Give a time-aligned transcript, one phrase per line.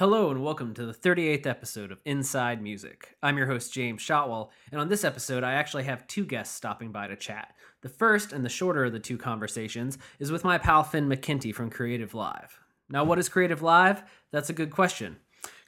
[0.00, 3.14] Hello and welcome to the 38th episode of Inside Music.
[3.22, 6.90] I'm your host, James Shotwell, and on this episode, I actually have two guests stopping
[6.90, 7.54] by to chat.
[7.82, 11.54] The first and the shorter of the two conversations is with my pal Finn McKenty
[11.54, 12.58] from Creative Live.
[12.88, 14.02] Now, what is Creative Live?
[14.32, 15.18] That's a good question.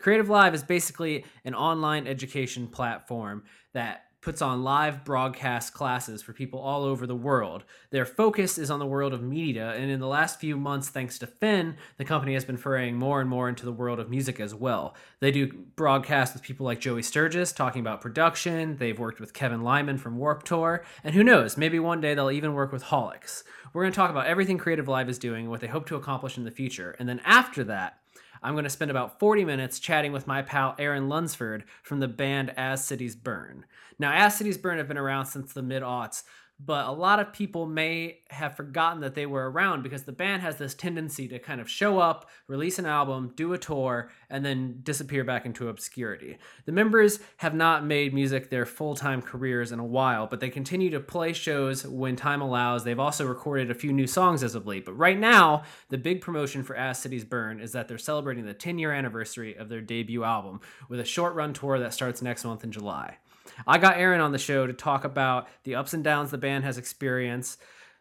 [0.00, 6.32] Creative Live is basically an online education platform that puts on live broadcast classes for
[6.32, 7.62] people all over the world.
[7.90, 11.16] Their focus is on the world of media, and in the last few months, thanks
[11.20, 14.40] to Finn, the company has been foraying more and more into the world of music
[14.40, 14.96] as well.
[15.20, 19.62] They do broadcasts with people like Joey Sturgis talking about production, they've worked with Kevin
[19.62, 23.44] Lyman from Warped Tour, and who knows, maybe one day they'll even work with Haulix.
[23.72, 26.36] We're going to talk about everything Creative Live is doing, what they hope to accomplish
[26.36, 28.00] in the future, and then after that,
[28.46, 32.06] I'm going to spend about 40 minutes chatting with my pal Aaron Lunsford from the
[32.06, 33.64] band As Cities Burn.
[33.98, 36.22] Now, As Cities Burn have been around since the mid aughts,
[36.58, 40.40] but a lot of people may have forgotten that they were around because the band
[40.40, 44.44] has this tendency to kind of show up, release an album, do a tour, and
[44.44, 46.38] then disappear back into obscurity.
[46.64, 50.48] The members have not made music their full time careers in a while, but they
[50.48, 52.84] continue to play shows when time allows.
[52.84, 56.22] They've also recorded a few new songs as of late, but right now, the big
[56.22, 59.82] promotion for As Cities Burn is that they're celebrating the 10 year anniversary of their
[59.82, 63.18] debut album with a short run tour that starts next month in July.
[63.66, 66.64] I got Aaron on the show to talk about the ups and downs the band
[66.64, 67.60] has experienced,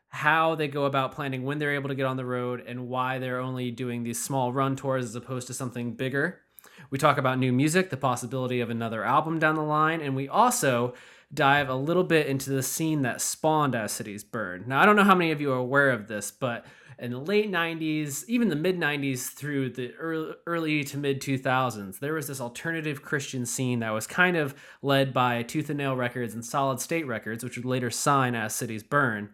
[0.09, 3.19] how they go about planning when they're able to get on the road, and why
[3.19, 6.41] they're only doing these small run tours as opposed to something bigger.
[6.89, 10.27] We talk about new music, the possibility of another album down the line, and we
[10.27, 10.93] also
[11.33, 14.65] dive a little bit into the scene that spawned As Cities Burn.
[14.67, 16.65] Now, I don't know how many of you are aware of this, but
[16.99, 21.99] in the late 90s, even the mid 90s through the early, early to mid 2000s,
[21.99, 25.95] there was this alternative Christian scene that was kind of led by Tooth and Nail
[25.95, 29.29] Records and Solid State Records, which would later sign As Cities Burn.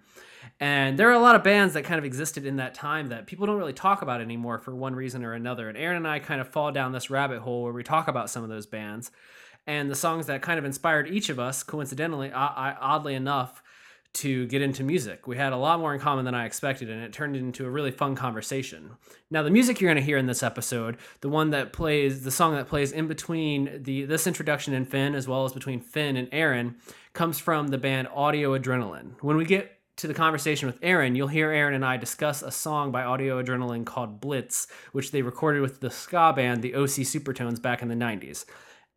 [0.59, 3.27] And there are a lot of bands that kind of existed in that time that
[3.27, 5.69] people don't really talk about anymore for one reason or another.
[5.69, 8.29] And Aaron and I kind of fall down this rabbit hole where we talk about
[8.29, 9.11] some of those bands
[9.67, 13.61] and the songs that kind of inspired each of us, coincidentally, oddly enough,
[14.13, 15.25] to get into music.
[15.25, 17.69] We had a lot more in common than I expected, and it turned into a
[17.69, 18.91] really fun conversation.
[19.29, 22.31] Now, the music you're going to hear in this episode, the one that plays, the
[22.31, 26.17] song that plays in between the this introduction and Finn, as well as between Finn
[26.17, 26.75] and Aaron,
[27.13, 29.13] comes from the band Audio Adrenaline.
[29.21, 32.51] When we get to the conversation with Aaron, you'll hear Aaron and I discuss a
[32.51, 37.05] song by Audio Adrenaline called Blitz, which they recorded with the ska band the OC
[37.05, 38.45] Supertones back in the 90s.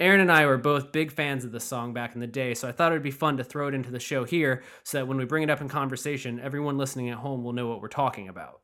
[0.00, 2.68] Aaron and I were both big fans of this song back in the day, so
[2.68, 5.06] I thought it would be fun to throw it into the show here so that
[5.06, 7.88] when we bring it up in conversation, everyone listening at home will know what we're
[7.88, 8.60] talking about.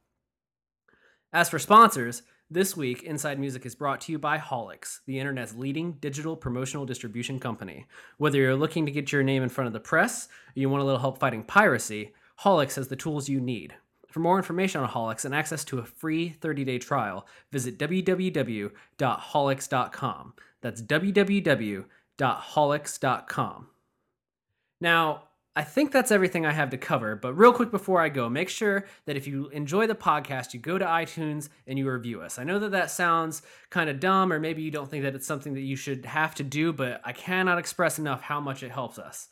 [1.32, 5.54] As for sponsors, this week, Inside Music is brought to you by Haulix, the internet's
[5.54, 7.86] leading digital promotional distribution company.
[8.18, 10.26] Whether you're looking to get your name in front of the press
[10.56, 13.74] or you want a little help fighting piracy, Haulix has the tools you need.
[14.10, 20.34] For more information on Haulix and access to a free 30 day trial, visit www.haulix.com.
[20.60, 23.66] That's www.haulix.com.
[24.82, 25.24] Now,
[25.56, 28.48] I think that's everything I have to cover, but real quick before I go, make
[28.48, 32.38] sure that if you enjoy the podcast, you go to iTunes and you review us.
[32.38, 35.26] I know that that sounds kind of dumb, or maybe you don't think that it's
[35.26, 38.70] something that you should have to do, but I cannot express enough how much it
[38.70, 39.28] helps us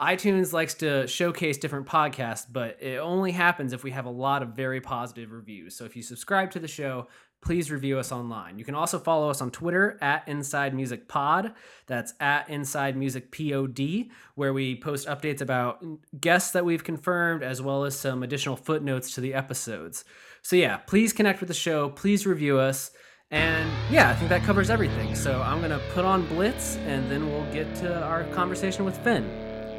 [0.00, 4.42] iTunes likes to showcase different podcasts, but it only happens if we have a lot
[4.42, 5.76] of very positive reviews.
[5.76, 7.08] So if you subscribe to the show,
[7.42, 8.58] please review us online.
[8.58, 11.52] You can also follow us on Twitter at Inside Music Pod.
[11.86, 15.84] That's at Inside Music Pod, where we post updates about
[16.18, 20.04] guests that we've confirmed, as well as some additional footnotes to the episodes.
[20.40, 21.90] So yeah, please connect with the show.
[21.90, 22.92] Please review us.
[23.30, 25.14] And yeah, I think that covers everything.
[25.14, 28.96] So I'm going to put on Blitz and then we'll get to our conversation with
[28.98, 29.41] Finn.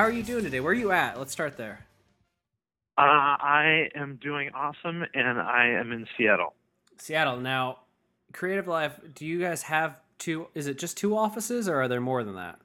[0.00, 0.60] How are you doing today?
[0.60, 1.18] Where are you at?
[1.18, 1.84] Let's start there.
[2.96, 6.54] Uh, I am doing awesome, and I am in Seattle.
[6.96, 7.36] Seattle.
[7.36, 7.80] Now,
[8.32, 9.14] Creative Live.
[9.14, 10.46] Do you guys have two?
[10.54, 12.58] Is it just two offices, or are there more than that?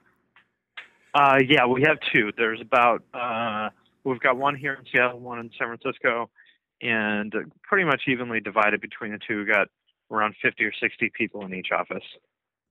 [1.12, 2.32] Uh, yeah, we have two.
[2.38, 3.68] There's about uh,
[4.04, 6.30] we've got one here in Seattle, one in San Francisco,
[6.80, 9.40] and pretty much evenly divided between the two.
[9.40, 9.68] We got
[10.10, 12.04] around 50 or 60 people in each office.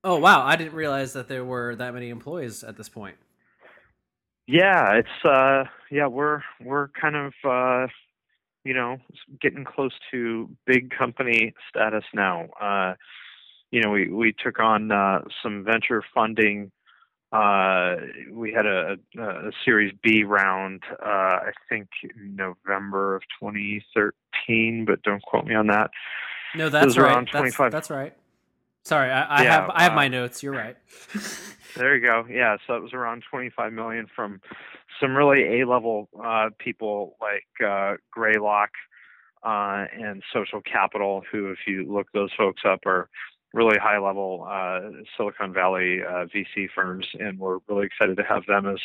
[0.03, 3.17] Oh wow, I didn't realize that there were that many employees at this point.
[4.47, 7.88] Yeah, it's uh yeah, we're we're kind of uh
[8.63, 8.97] you know,
[9.42, 12.47] getting close to big company status now.
[12.62, 12.94] Uh
[13.71, 16.71] you know, we we took on uh some venture funding
[17.36, 17.95] uh,
[18.31, 25.21] we had a, a, Series B round, uh, I think November of 2013, but don't
[25.24, 25.91] quote me on that.
[26.56, 27.27] No, that's right.
[27.31, 28.13] That's, that's, right.
[28.85, 30.43] Sorry, I, I yeah, have I have uh, my notes.
[30.43, 30.77] You're right.
[31.75, 32.25] there you go.
[32.29, 34.39] Yeah, so it was around 25 million from
[35.01, 38.69] some really A-level uh, people like uh, Greylock
[39.43, 43.09] uh, and Social Capital, who, if you look those folks up, are
[43.53, 44.81] really high level uh,
[45.17, 48.79] Silicon Valley uh, VC firms, and we're really excited to have them as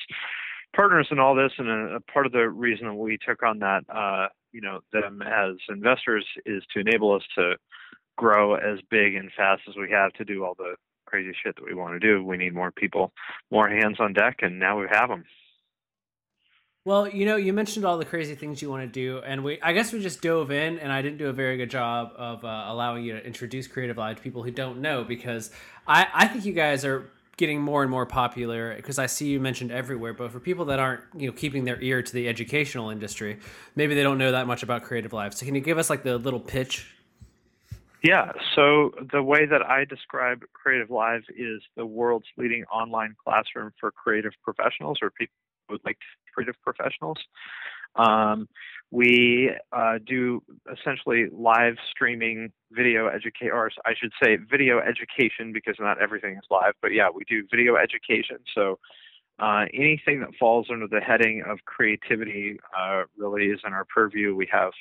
[0.75, 1.53] partners in all this.
[1.59, 5.21] And a, a part of the reason we took on that, uh, you know, them
[5.21, 7.57] as investors is to enable us to
[8.21, 10.75] grow as big and fast as we have to do all the
[11.07, 12.23] crazy shit that we want to do.
[12.23, 13.13] We need more people,
[13.51, 15.25] more hands on deck, and now we have them.
[16.85, 19.61] Well, you know, you mentioned all the crazy things you want to do, and we
[19.63, 22.45] I guess we just dove in, and I didn't do a very good job of
[22.45, 25.51] uh, allowing you to introduce Creative Live to people who don't know because
[25.87, 29.41] I I think you guys are getting more and more popular because I see you
[29.41, 30.15] mentioned everywhere.
[30.15, 33.39] But for people that aren't you know keeping their ear to the educational industry,
[33.77, 35.35] maybe they don't know that much about Creative Live.
[35.35, 36.87] So can you give us like the little pitch?
[38.03, 38.33] Yeah.
[38.55, 43.91] So the way that I describe Creative Live is the world's leading online classroom for
[43.91, 45.35] creative professionals or people
[45.69, 45.99] who would like
[46.35, 47.19] creative professionals.
[47.97, 48.49] Um,
[48.91, 50.43] we uh, do
[50.73, 56.45] essentially live streaming video education, or I should say video education because not everything is
[56.51, 58.39] live, but yeah, we do video education.
[58.55, 58.79] So
[59.39, 64.35] uh, anything that falls under the heading of creativity uh, really is in our purview.
[64.35, 64.73] We have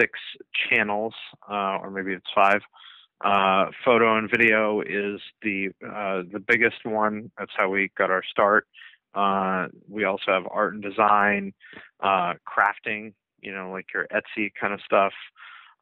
[0.00, 0.18] six
[0.68, 1.14] channels,
[1.50, 2.60] uh, or maybe it's five.
[3.24, 7.30] Uh, photo and video is the uh, the biggest one.
[7.38, 8.66] That's how we got our start.
[9.14, 11.54] Uh, we also have art and design,
[12.00, 15.14] uh, crafting, you know, like your Etsy kind of stuff.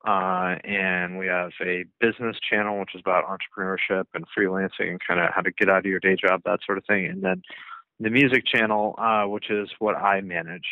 [0.06, 5.30] And we have a business channel, which is about entrepreneurship and freelancing and kind of
[5.34, 7.06] how to get out of your day job, that sort of thing.
[7.06, 7.42] And then
[7.98, 8.94] the music channel,
[9.28, 10.66] which is what I manage.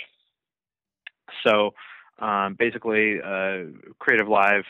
[1.44, 1.72] So
[2.22, 3.64] um, basically, uh,
[3.98, 4.64] Creative Live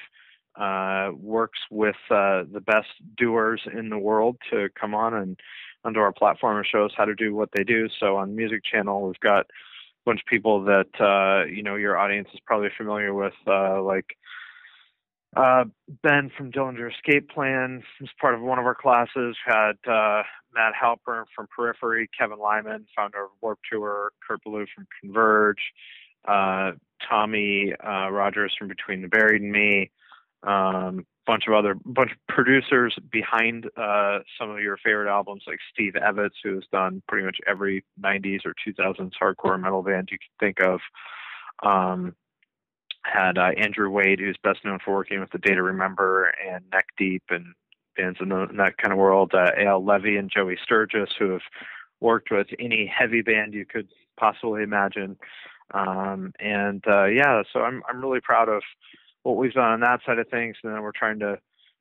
[0.57, 5.39] uh, works with the best doers in the world to come on and
[5.85, 7.89] onto our platform and show us how to do what they do.
[8.01, 11.99] So on Music Channel, we've got a bunch of people that uh, you know your
[11.99, 14.17] audience is probably familiar with, uh, like
[15.37, 15.65] uh,
[16.03, 19.37] Ben from Dillinger Escape Plan was part of one of our classes.
[19.45, 20.23] Had uh,
[20.55, 25.63] Matt Halpern from Periphery, Kevin Lyman, founder of Warped Tour, Kurt Ballou from Converge,
[26.27, 26.73] uh,
[27.09, 29.91] Tommy uh, Rogers from Between the Buried and Me,
[30.43, 35.59] um, bunch of other bunch of producers behind uh, some of your favorite albums, like
[35.73, 40.19] Steve Evetts, who has done pretty much every '90s or 2000s hardcore metal band you
[40.19, 40.81] can think of.
[41.63, 42.15] Um,
[43.05, 46.65] had uh, Andrew Wade, who's best known for working with the Day to Remember and
[46.73, 47.47] Neck Deep and
[47.97, 49.33] bands in, the, in that kind of world.
[49.35, 51.43] Uh, Eyal Levi and Joey Sturgis, who have
[52.01, 55.17] worked with any heavy band you could possibly imagine.
[55.73, 58.63] Um, and uh, yeah, so I'm I'm really proud of
[59.23, 61.39] what we've done on that side of things, and then we're trying to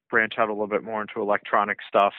[0.09, 2.13] branch out a little bit more into electronic stuff.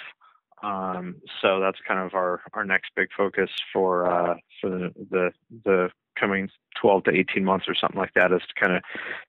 [0.62, 5.32] Um, so that's kind of our, our next big focus for uh, for the, the
[5.64, 6.48] the coming
[6.80, 8.82] 12 to 18 months or something like that is to kind of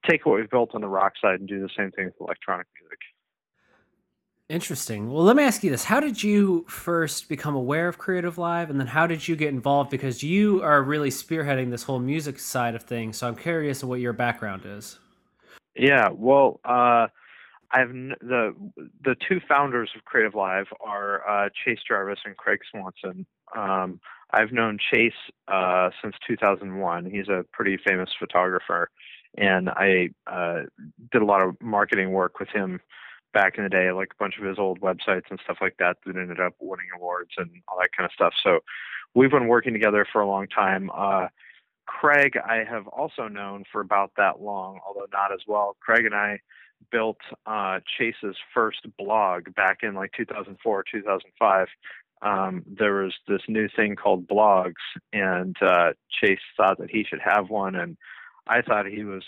[0.08, 2.68] take what we've built on the rock side and do the same thing with electronic
[2.79, 3.00] music.
[4.53, 5.12] Interesting.
[5.12, 8.69] Well, let me ask you this: How did you first become aware of Creative Live,
[8.69, 9.89] and then how did you get involved?
[9.89, 13.17] Because you are really spearheading this whole music side of things.
[13.17, 15.00] So I'm curious what your background is.
[15.75, 17.07] Yeah, well, uh,
[17.72, 18.53] I've the
[19.03, 23.25] the two founders of Creative Live are uh, Chase Jarvis and Craig Swanson.
[23.57, 25.13] Um, I've known Chase
[25.48, 27.05] uh, since 2001.
[27.05, 28.91] He's a pretty famous photographer,
[29.36, 30.65] and I uh,
[31.12, 32.79] did a lot of marketing work with him
[33.34, 35.98] back in the day, like a bunch of his old websites and stuff like that
[36.06, 38.34] that ended up winning awards and all that kind of stuff.
[38.44, 38.60] So
[39.13, 40.90] we've been working together for a long time.
[40.94, 41.28] Uh,
[41.86, 45.75] Craig, I have also known for about that long, although not as well.
[45.82, 46.40] Craig and I
[46.92, 51.68] built uh, Chase's first blog back in like 2004, 2005.
[52.22, 54.74] Um, there was this new thing called blogs,
[55.12, 57.98] and uh, Chase thought that he should have one, and
[58.48, 59.24] I thought he was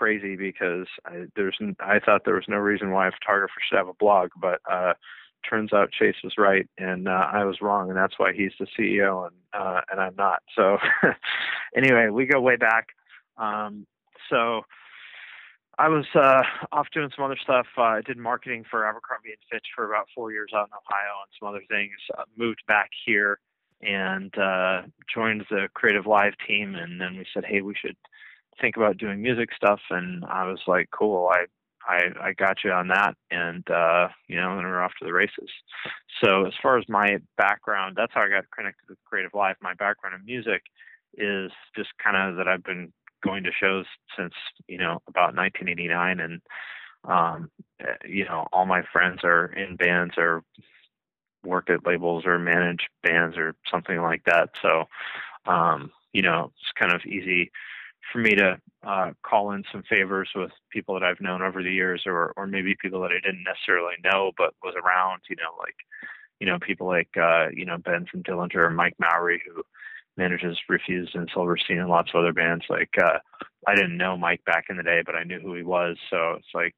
[0.00, 3.88] crazy because I, there's I thought there was no reason why a photographer should have
[3.88, 4.94] a blog, but uh,
[5.48, 8.66] turns out Chase was right and uh, I was wrong, and that's why he's the
[8.78, 10.38] CEO and uh, and I'm not.
[10.56, 10.78] So
[11.76, 12.86] anyway, we go way back.
[13.36, 13.86] Um,
[14.30, 14.62] so
[15.78, 16.42] I was uh,
[16.72, 17.66] off doing some other stuff.
[17.76, 21.14] Uh, I did marketing for Abercrombie and Fitch for about four years out in Ohio
[21.24, 21.92] and some other things.
[22.16, 23.38] Uh, moved back here
[23.82, 24.82] and uh,
[25.14, 27.96] joined the Creative Live team, and then we said, hey, we should
[28.60, 29.80] think about doing music stuff.
[29.90, 31.30] And I was like, cool.
[31.32, 31.46] I
[31.88, 35.12] I, I got you on that, and uh, you know, and we're off to the
[35.12, 35.48] races.
[36.22, 39.56] So as far as my background, that's how I got connected with Creative Live.
[39.62, 40.62] My background in music
[41.16, 42.92] is just kind of that I've been
[43.24, 43.86] going to shows
[44.16, 44.34] since
[44.68, 46.40] you know about 1989, and
[47.04, 47.50] um,
[48.04, 50.44] you know, all my friends are in bands or
[51.44, 54.50] work at labels or manage bands or something like that.
[54.60, 54.84] So,
[55.46, 57.50] um, you know, it's kind of easy
[58.12, 61.72] for me to uh, call in some favors with people that I've known over the
[61.72, 65.22] years, or or maybe people that I didn't necessarily know but was around.
[65.28, 65.74] You know, like
[66.40, 69.62] you know people like uh, you know Ben from Dillinger or Mike Mowery who
[70.16, 72.64] manages Refused and Silverstein and lots of other bands.
[72.68, 73.18] Like uh,
[73.66, 75.96] I didn't know Mike back in the day, but I knew who he was.
[76.10, 76.74] So it's like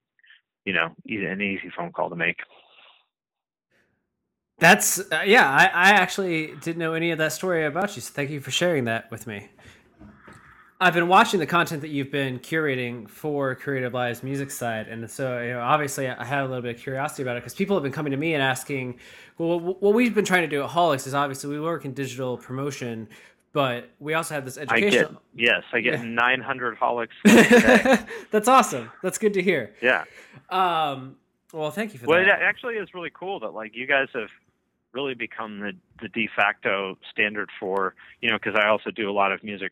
[0.64, 2.38] you know an easy phone call to make.
[4.58, 5.50] That's uh, yeah.
[5.50, 8.50] I, I actually didn't know any of that story about you, so thank you for
[8.50, 9.48] sharing that with me.
[10.82, 15.08] I've been watching the content that you've been curating for Creative Live's music side, and
[15.08, 17.76] so you know, obviously I had a little bit of curiosity about it because people
[17.76, 18.98] have been coming to me and asking,
[19.38, 22.36] well, what we've been trying to do at Haulix is obviously we work in digital
[22.36, 23.08] promotion,
[23.52, 25.04] but we also have this education.
[25.04, 26.04] I get, yes, I get yeah.
[26.04, 27.10] 900 Haulix.
[28.32, 28.90] That's awesome.
[29.04, 29.76] That's good to hear.
[29.80, 30.02] Yeah.
[30.50, 31.14] Um,
[31.52, 32.26] well, thank you for well, that.
[32.26, 34.30] Well, it actually is really cool that like you guys have
[34.92, 39.12] really become the, the de facto standard for you know because I also do a
[39.12, 39.70] lot of music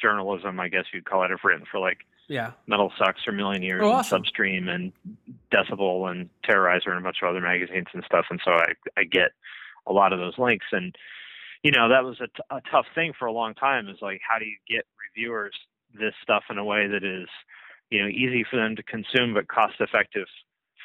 [0.00, 1.98] journalism I guess you'd call it I've written for like
[2.28, 4.06] yeah Metal Sucks or Million Years oh, and.
[4.06, 4.92] Substream and
[5.52, 9.04] Decibel and Terrorizer and a bunch of other magazines and stuff and so I I
[9.04, 9.30] get
[9.86, 10.94] a lot of those links and
[11.62, 14.20] you know that was a, t- a tough thing for a long time is like
[14.28, 15.54] how do you get reviewers
[15.94, 17.28] this stuff in a way that is
[17.90, 20.26] you know easy for them to consume but cost effective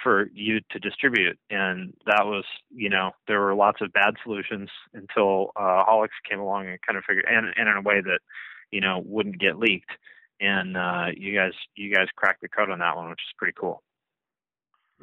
[0.06, 1.38] for you to distribute.
[1.50, 6.40] And that was, you know, there were lots of bad solutions until uh, Haulix came
[6.40, 8.20] along and kind of figured, and, and in a way that,
[8.72, 9.92] you know, wouldn't get leaked.
[10.40, 13.54] And uh, you guys, you guys cracked the code on that one, which is pretty
[13.60, 13.82] cool.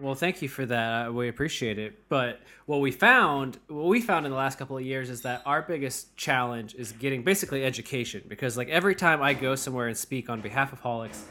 [0.00, 1.12] Well, thank you for that.
[1.12, 2.08] We appreciate it.
[2.08, 5.42] But what we found, what we found in the last couple of years is that
[5.44, 9.96] our biggest challenge is getting basically education because like every time I go somewhere and
[9.96, 11.24] speak on behalf of Haulix,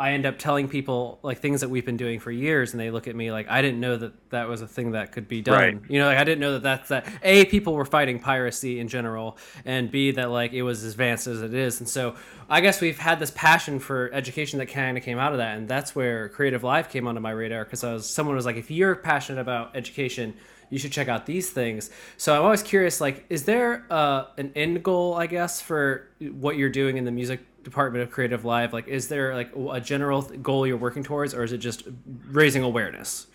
[0.00, 2.90] I end up telling people like things that we've been doing for years, and they
[2.90, 5.42] look at me like I didn't know that that was a thing that could be
[5.42, 5.54] done.
[5.54, 5.78] Right.
[5.90, 7.06] You know, like I didn't know that that's that.
[7.22, 11.26] A, people were fighting piracy in general, and B, that like it was as advanced
[11.26, 11.80] as it is.
[11.80, 12.14] And so
[12.48, 15.58] I guess we've had this passion for education that kind of came out of that,
[15.58, 18.56] and that's where Creative Live came onto my radar because I was someone was like,
[18.56, 20.32] if you're passionate about education
[20.70, 21.90] you should check out these things.
[22.16, 26.56] So I'm always curious, like, is there uh, an end goal, I guess, for what
[26.56, 28.72] you're doing in the music department of Creative Live?
[28.72, 31.84] Like, is there like a general goal you're working towards, or is it just
[32.30, 33.26] raising awareness?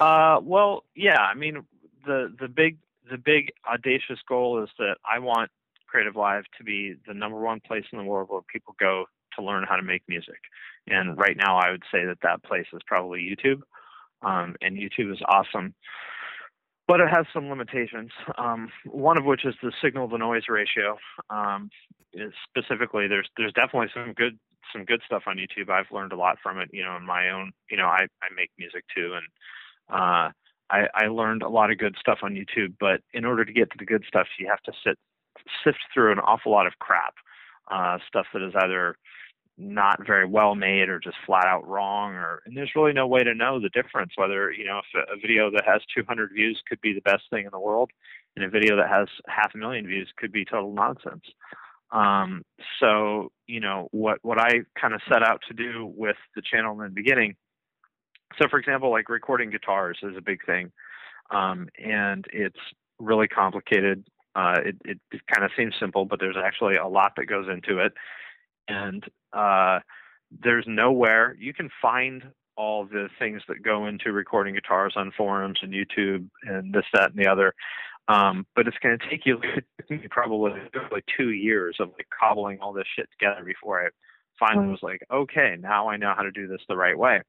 [0.00, 1.20] Uh, well, yeah.
[1.20, 1.64] I mean,
[2.06, 2.78] the the big
[3.10, 5.50] the big audacious goal is that I want
[5.86, 9.44] Creative Live to be the number one place in the world where people go to
[9.44, 10.38] learn how to make music.
[10.86, 13.60] And right now, I would say that that place is probably YouTube.
[14.22, 15.74] Um, and YouTube is awesome
[16.90, 18.10] but it has some limitations.
[18.36, 20.98] Um, one of which is the signal to noise ratio.
[21.30, 21.70] Um,
[22.48, 24.36] specifically, there's there's definitely some good
[24.72, 25.70] some good stuff on YouTube.
[25.70, 26.68] I've learned a lot from it.
[26.72, 29.26] You know, in my own, you know, I I make music too, and
[29.88, 30.30] uh,
[30.68, 32.74] I I learned a lot of good stuff on YouTube.
[32.80, 34.98] But in order to get to the good stuff, you have to sit
[35.62, 37.14] sift through an awful lot of crap,
[37.70, 38.96] uh, stuff that is either
[39.60, 43.22] not very well made or just flat out wrong or and there's really no way
[43.22, 46.80] to know the difference whether you know if a, video that has 200 views could
[46.80, 47.90] be the best thing in the world
[48.36, 51.24] and a video that has half a million views could be total nonsense.
[51.92, 52.42] Um,
[52.78, 56.72] so you know what what i kind of set out to do with the channel
[56.80, 57.34] in the beginning
[58.40, 60.72] so for example like recording guitars is a big thing
[61.30, 62.58] um, and it's
[62.98, 64.04] really complicated.
[64.34, 64.98] Uh, it, it
[65.32, 67.92] kind of seems simple but there's actually a lot that goes into it
[68.70, 69.80] and uh,
[70.42, 72.22] there's nowhere you can find
[72.56, 77.10] all the things that go into recording guitars on forums and YouTube and this, that,
[77.10, 77.54] and the other.
[78.08, 79.40] Um, but it's going to take you
[80.10, 80.52] probably
[80.90, 83.88] like two years of like cobbling all this shit together before I
[84.38, 87.20] finally was like, okay, now I know how to do this the right way.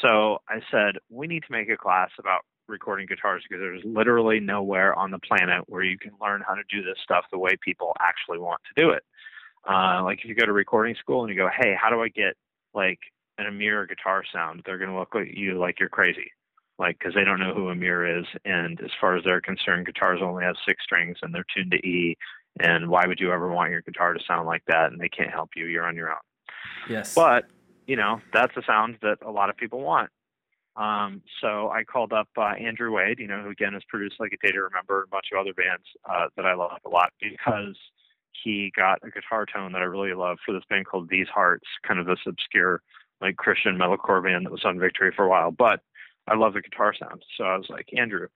[0.00, 4.40] So I said, we need to make a class about recording guitars because there's literally
[4.40, 7.50] nowhere on the planet where you can learn how to do this stuff the way
[7.62, 9.02] people actually want to do it.
[9.68, 12.08] Uh, like if you go to recording school and you go, hey, how do I
[12.08, 12.34] get
[12.74, 12.98] like
[13.38, 14.62] an Emmure guitar sound?
[14.64, 16.32] They're going to look at you like you're crazy,
[16.78, 18.26] like because they don't know who Emmure is.
[18.44, 21.78] And as far as they're concerned, guitars only have six strings and they're tuned to
[21.78, 22.16] E.
[22.60, 24.92] And why would you ever want your guitar to sound like that?
[24.92, 25.66] And they can't help you.
[25.66, 26.16] You're on your own.
[26.88, 27.14] Yes.
[27.14, 27.44] But
[27.86, 30.10] you know, that's a sound that a lot of people want.
[30.76, 34.32] Um, so I called up uh, Andrew Wade, you know, who again has produced like
[34.32, 36.88] a Day to Remember and a bunch of other bands uh, that I love a
[36.88, 37.76] lot because
[38.42, 41.66] he got a guitar tone that I really love for this band called These Hearts,
[41.86, 42.82] kind of this obscure
[43.20, 45.50] like Christian metalcore band that was on Victory for a while.
[45.50, 45.80] But
[46.26, 48.28] I love the guitar sound, so I was like, Andrew,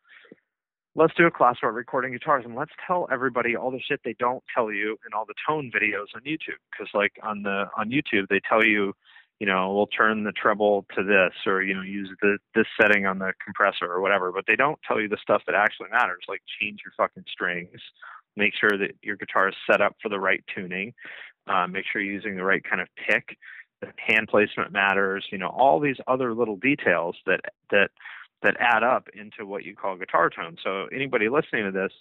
[0.94, 4.16] let's do a class about recording guitars and let's tell everybody all the shit they
[4.18, 6.60] don't tell you in all the tone videos on YouTube.
[6.70, 8.92] Because like on the on YouTube, they tell you
[9.38, 13.04] you know, we'll turn the treble to this or, you know, use the, this setting
[13.04, 16.24] on the compressor or whatever, but they don't tell you the stuff that actually matters,
[16.26, 17.80] like change your fucking strings,
[18.36, 20.92] make sure that your guitar is set up for the right tuning,
[21.46, 23.36] uh, make sure you're using the right kind of pick,
[23.80, 27.40] the hand placement matters, you know, all these other little details that,
[27.70, 27.90] that,
[28.42, 30.56] that add up into what you call guitar tone.
[30.62, 31.92] So anybody listening to this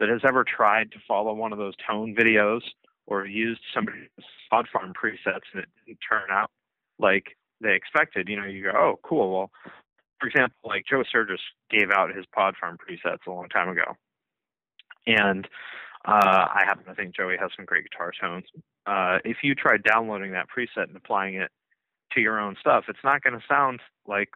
[0.00, 2.60] that has ever tried to follow one of those tone videos
[3.06, 4.08] or used somebody's
[4.50, 6.50] Pod Farm presets and it didn't turn out
[6.98, 9.30] like they expected, you know, you go, oh, cool.
[9.32, 9.50] Well,
[10.20, 11.40] for example, like Joe Sturgis
[11.70, 13.96] gave out his Pod Farm presets a long time ago,
[15.06, 15.46] and
[16.04, 18.44] uh, I happen to think Joey has some great guitar tones.
[18.86, 21.50] Uh, if you try downloading that preset and applying it
[22.12, 24.30] to your own stuff, it's not going to sound like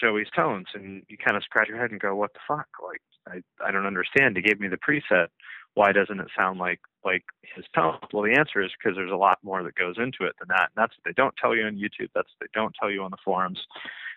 [0.00, 3.00] Joey's tones, and you kind of scratch your head and go, "What the fuck?" Like,
[3.28, 4.36] I I don't understand.
[4.36, 5.28] He gave me the preset.
[5.74, 7.98] Why doesn't it sound like like his tone?
[8.12, 10.70] Well, the answer is because there's a lot more that goes into it than that.
[10.74, 12.10] And that's what they don't tell you on YouTube.
[12.14, 13.60] That's what they don't tell you on the forums.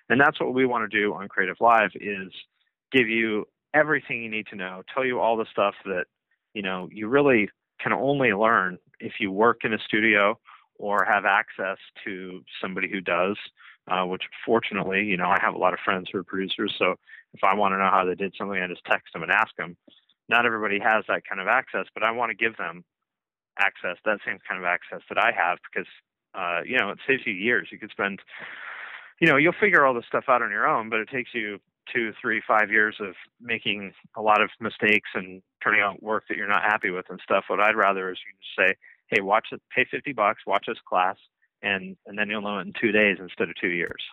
[0.09, 2.31] And that's what we want to do on Creative Live is
[2.91, 6.05] give you everything you need to know, tell you all the stuff that,
[6.53, 10.39] you know, you really can only learn if you work in a studio
[10.79, 13.37] or have access to somebody who does,
[13.89, 16.73] uh, which fortunately, you know, I have a lot of friends who are producers.
[16.77, 16.95] So
[17.33, 19.55] if I want to know how they did something, I just text them and ask
[19.57, 19.75] them
[20.29, 22.83] not everybody has that kind of access, but I want to give them
[23.59, 25.87] access, that same kind of access that I have, because
[26.35, 27.69] uh, you know it saves you years.
[27.71, 28.19] You could spend,
[29.19, 31.59] you know, you'll figure all this stuff out on your own, but it takes you
[31.93, 36.37] two, three, five years of making a lot of mistakes and turning out work that
[36.37, 37.45] you're not happy with and stuff.
[37.47, 38.75] What I'd rather is you just say,
[39.07, 41.17] hey, watch it, pay fifty bucks, watch this class,
[41.61, 44.03] and and then you'll know it in two days instead of two years.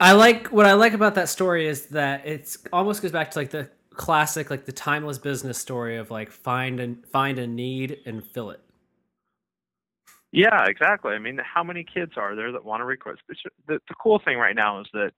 [0.00, 3.38] I like what I like about that story is that it's almost goes back to
[3.38, 7.98] like the classic, like the timeless business story of like find and find a need
[8.06, 8.60] and fill it.
[10.32, 11.12] Yeah, exactly.
[11.12, 13.20] I mean, how many kids are there that want to record?
[13.28, 15.12] The, the cool thing right now is that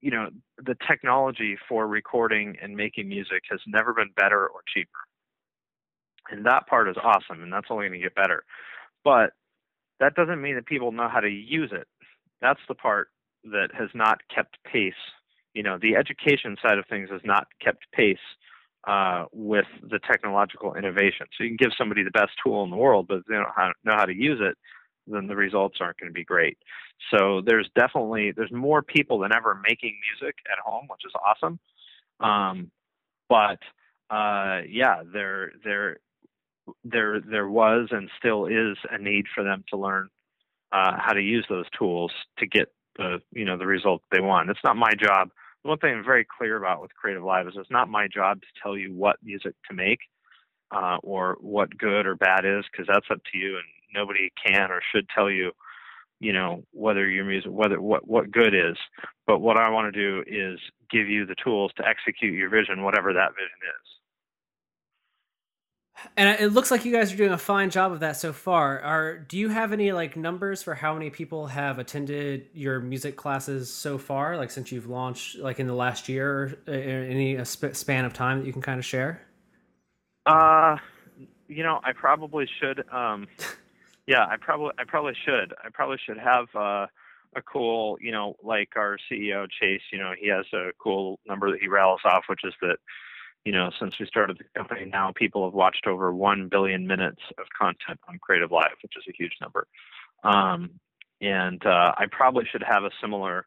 [0.00, 4.90] you know the technology for recording and making music has never been better or cheaper,
[6.30, 8.44] and that part is awesome, and that's only going to get better.
[9.02, 9.30] But
[10.00, 11.88] that doesn't mean that people know how to use it.
[12.42, 13.08] That's the part
[13.44, 14.92] that has not kept pace.
[15.54, 18.18] You know, the education side of things has not kept pace
[18.88, 21.26] uh, with the technological innovation.
[21.36, 23.46] So you can give somebody the best tool in the world, but if they don't
[23.84, 24.56] know how to use it,
[25.06, 26.56] then the results aren't going to be great.
[27.10, 31.58] So there's definitely there's more people than ever making music at home, which is awesome.
[32.20, 32.70] Um,
[33.28, 33.58] but
[34.10, 35.98] uh, yeah, there there
[36.82, 40.08] there there was and still is a need for them to learn
[40.72, 44.48] uh, how to use those tools to get the you know the result they want.
[44.48, 45.28] It's not my job.
[45.62, 48.46] One thing I'm very clear about with Creative Live is it's not my job to
[48.62, 50.00] tell you what music to make
[50.70, 54.70] uh, or what good or bad is because that's up to you, and nobody can
[54.70, 55.52] or should tell you
[56.20, 58.76] you know whether your music whether what what good is.
[59.26, 60.58] But what i want to do is
[60.90, 63.98] give you the tools to execute your vision whatever that vision is
[66.16, 68.80] and it looks like you guys are doing a fine job of that so far.
[68.80, 73.16] Are do you have any like numbers for how many people have attended your music
[73.16, 74.36] classes so far?
[74.36, 78.46] Like since you've launched, like in the last year, uh, any span of time that
[78.46, 79.22] you can kind of share?
[80.26, 80.76] Uh,
[81.48, 82.84] you know, I probably should.
[82.92, 83.26] Um,
[84.06, 85.54] yeah, I probably I probably should.
[85.64, 86.86] I probably should have uh,
[87.36, 89.82] a cool, you know, like our CEO Chase.
[89.92, 92.76] You know, he has a cool number that he rattles off, which is that
[93.44, 97.22] you know, since we started the company now, people have watched over 1 billion minutes
[97.38, 99.66] of content on Creative Live, which is a huge number.
[100.24, 100.70] Um,
[101.20, 103.46] and uh, I probably should have a similar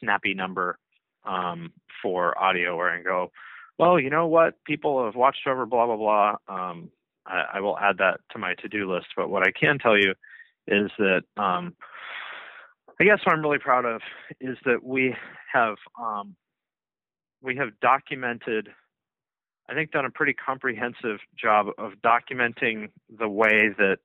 [0.00, 0.78] snappy number
[1.24, 3.30] um, for audio where I go,
[3.78, 4.54] well, you know what?
[4.64, 6.36] People have watched over blah, blah, blah.
[6.48, 6.90] Um,
[7.26, 9.06] I, I, will add that to my to do list.
[9.16, 10.14] But what I can tell you
[10.66, 11.74] is that um,
[13.00, 14.00] I guess what I'm really proud of
[14.40, 15.14] is that we
[15.52, 16.36] have um,
[17.42, 18.68] we have documented
[19.72, 23.98] I think, done a pretty comprehensive job of documenting the way that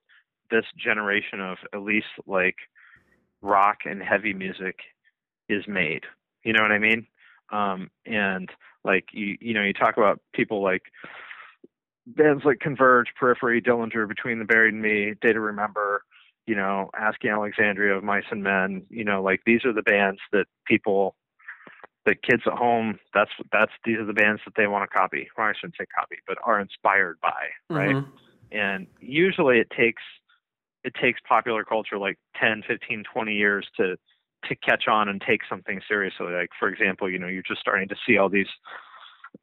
[0.50, 2.56] this generation of at least like
[3.42, 4.80] rock and heavy music
[5.50, 6.04] is made.
[6.46, 7.06] You know what I mean?
[7.52, 8.50] Um, and
[8.86, 10.84] like you, you know, you talk about people like
[12.06, 16.04] bands like Converge, Periphery, Dillinger, Between the Buried and Me, Day to Remember,
[16.46, 20.22] you know, Asking Alexandria of Mice and Men, you know, like these are the bands
[20.32, 21.16] that people,
[22.08, 25.28] the kids at home, that's that's these are the bands that they want to copy.
[25.38, 27.96] Well, I shouldn't say copy, but are inspired by, right?
[27.96, 28.58] Mm-hmm.
[28.58, 30.02] And usually it takes
[30.86, 33.98] it takes popular culture like 10, 15, 20 years to
[34.46, 36.28] to catch on and take something seriously.
[36.28, 38.48] Like for example, you know, you're just starting to see all these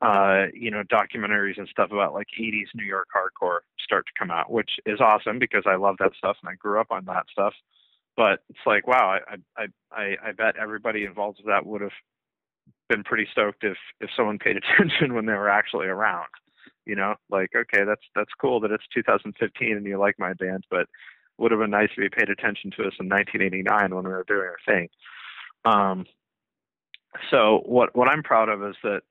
[0.01, 4.31] uh, you know, documentaries and stuff about like 80s New York hardcore start to come
[4.31, 7.27] out, which is awesome because I love that stuff and I grew up on that
[7.31, 7.53] stuff.
[8.17, 11.93] But it's like, wow, I I I, I bet everybody involved with that would have
[12.89, 16.29] been pretty stoked if if someone paid attention when they were actually around.
[16.87, 20.65] You know, like okay, that's that's cool that it's 2015 and you like my band,
[20.71, 20.87] but
[21.39, 24.25] would have been nice if you paid attention to us in 1989 when we were
[24.29, 24.89] doing our thing.
[25.65, 26.07] Um,
[27.31, 29.03] so what what I'm proud of is that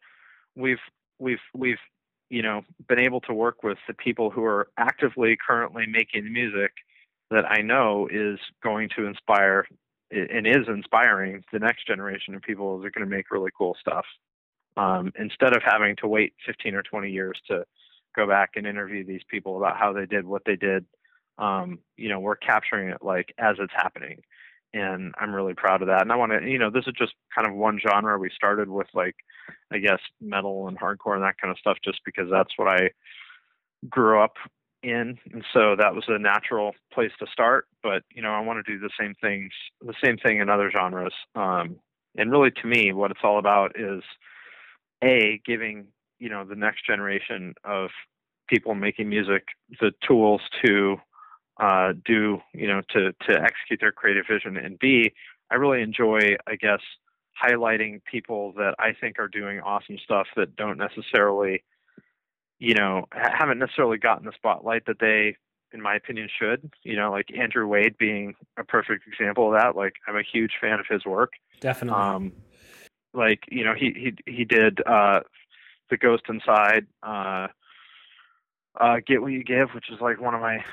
[0.56, 0.78] we've
[1.20, 1.80] we've we've
[2.30, 6.72] you know been able to work with the people who are actively currently making music
[7.32, 9.66] that I know is going to inspire
[10.14, 13.76] and is inspiring the next generation of people that are going to make really cool
[13.80, 14.06] stuff.
[14.76, 17.64] Um, instead of having to wait 15 or 20 years to
[18.16, 20.86] go back and interview these people about how they did what they did,
[21.38, 24.22] um, you know, we're capturing it like as it's happening.
[24.74, 26.02] And I'm really proud of that.
[26.02, 28.18] And I want to, you know, this is just kind of one genre.
[28.18, 29.16] We started with like
[29.72, 32.90] I guess metal and hardcore and that kind of stuff just because that's what I
[33.90, 34.36] grew up
[34.84, 38.64] in and so that was a natural place to start but you know I want
[38.64, 41.14] to do the same things the same thing in other genres.
[41.36, 41.78] Um,
[42.16, 44.04] and really to me what it's all about is
[45.04, 45.88] a giving
[46.20, 47.90] you know the next generation of
[48.48, 49.44] people making music
[49.80, 50.98] the tools to
[51.62, 55.14] uh, do you know to to execute their creative vision and b
[55.50, 56.82] I really enjoy I guess
[57.42, 61.64] highlighting people that I think are doing awesome stuff that don't necessarily,
[62.60, 65.36] you know, haven't necessarily gotten the spotlight that they,
[65.74, 66.72] in my opinion, should.
[66.84, 69.76] You know, like Andrew Wade being a perfect example of that.
[69.76, 71.34] Like I'm a huge fan of his work.
[71.60, 72.02] Definitely.
[72.02, 72.34] Um,
[73.14, 75.22] like you know, he he he did uh,
[75.90, 76.88] the Ghost Inside.
[77.02, 77.48] Uh,
[78.80, 80.64] uh, Get What You Give, which is like one of my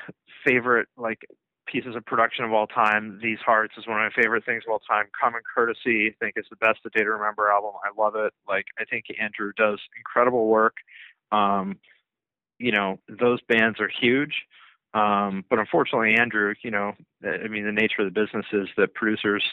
[0.45, 1.21] favorite like
[1.67, 3.19] pieces of production of all time.
[3.21, 5.05] These Hearts is one of my favorite things of all time.
[5.19, 7.71] Common Courtesy, I think, is the best The Day to Remember album.
[7.83, 8.33] I love it.
[8.47, 10.75] Like, I think Andrew does incredible work.
[11.31, 11.77] Um,
[12.59, 14.33] you know, those bands are huge.
[14.93, 18.93] Um, but unfortunately, Andrew, you know, I mean, the nature of the business is that
[18.93, 19.43] producers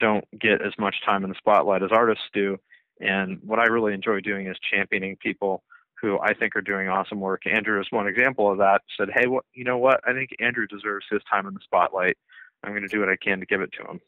[0.00, 2.58] don't get as much time in the spotlight as artists do.
[3.00, 5.62] And what I really enjoy doing is championing people
[6.00, 7.42] who I think are doing awesome work.
[7.46, 8.82] Andrew is one example of that.
[8.96, 10.00] Said, "Hey, what you know what?
[10.06, 12.16] I think Andrew deserves his time in the spotlight.
[12.62, 14.00] I'm going to do what I can to give it to him."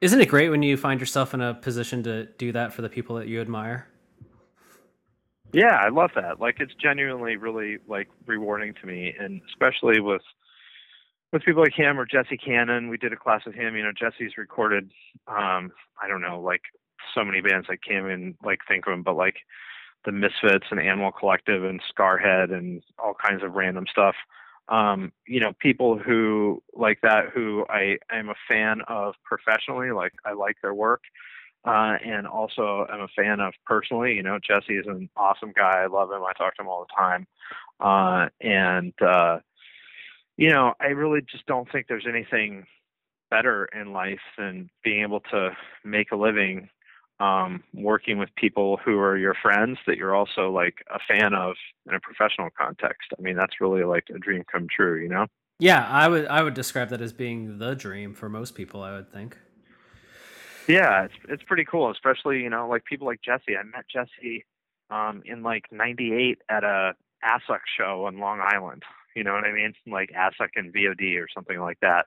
[0.00, 2.88] Isn't it great when you find yourself in a position to do that for the
[2.88, 3.88] people that you admire?
[5.52, 6.40] Yeah, I love that.
[6.40, 10.22] Like it's genuinely really like rewarding to me and especially with
[11.32, 12.88] with people like him or Jesse Cannon.
[12.88, 13.76] We did a class with him.
[13.76, 14.90] You know, Jesse's recorded
[15.26, 16.62] um, I don't know, like
[17.14, 19.36] so many bands I can't even like think of them, but like
[20.04, 24.14] the Misfits and Animal Collective and Scarhead and all kinds of random stuff.
[24.68, 30.12] Um, you know, people who like that who I am a fan of professionally, like
[30.26, 31.02] I like their work.
[31.68, 35.82] Uh, and also I'm a fan of personally, you know, Jesse is an awesome guy.
[35.82, 36.22] I love him.
[36.22, 37.26] I talk to him all the time.
[37.78, 39.40] Uh, and, uh,
[40.38, 42.64] you know, I really just don't think there's anything
[43.30, 45.50] better in life than being able to
[45.84, 46.70] make a living
[47.20, 51.54] um, working with people who are your friends that you're also like a fan of
[51.86, 53.10] in a professional context.
[53.18, 55.26] I mean, that's really like a dream come true, you know?
[55.58, 58.82] Yeah, I would I would describe that as being the dream for most people.
[58.82, 59.36] I would think.
[60.68, 63.56] Yeah, it's it's pretty cool, especially you know like people like Jesse.
[63.56, 64.44] I met Jesse
[64.90, 68.82] um, in like '98 at a ASSUX show in Long Island.
[69.16, 69.72] You know what I mean?
[69.86, 72.06] Like ASSUX and VOD or something like that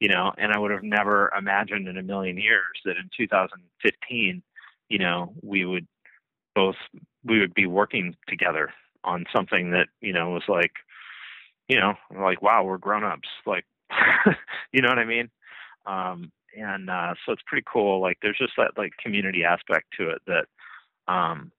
[0.00, 4.42] you know, and I would have never imagined in a million years that in 2015,
[4.88, 5.86] you know, we would
[6.54, 6.76] both
[7.24, 10.72] we would be working together on something that you know was like,
[11.68, 13.64] you know, like wow, we're grown ups, like,
[14.72, 15.30] you know what I mean?
[15.86, 18.00] Um, and uh, so it's pretty cool.
[18.00, 20.46] Like, there's just that like community aspect to it that
[21.12, 21.52] um,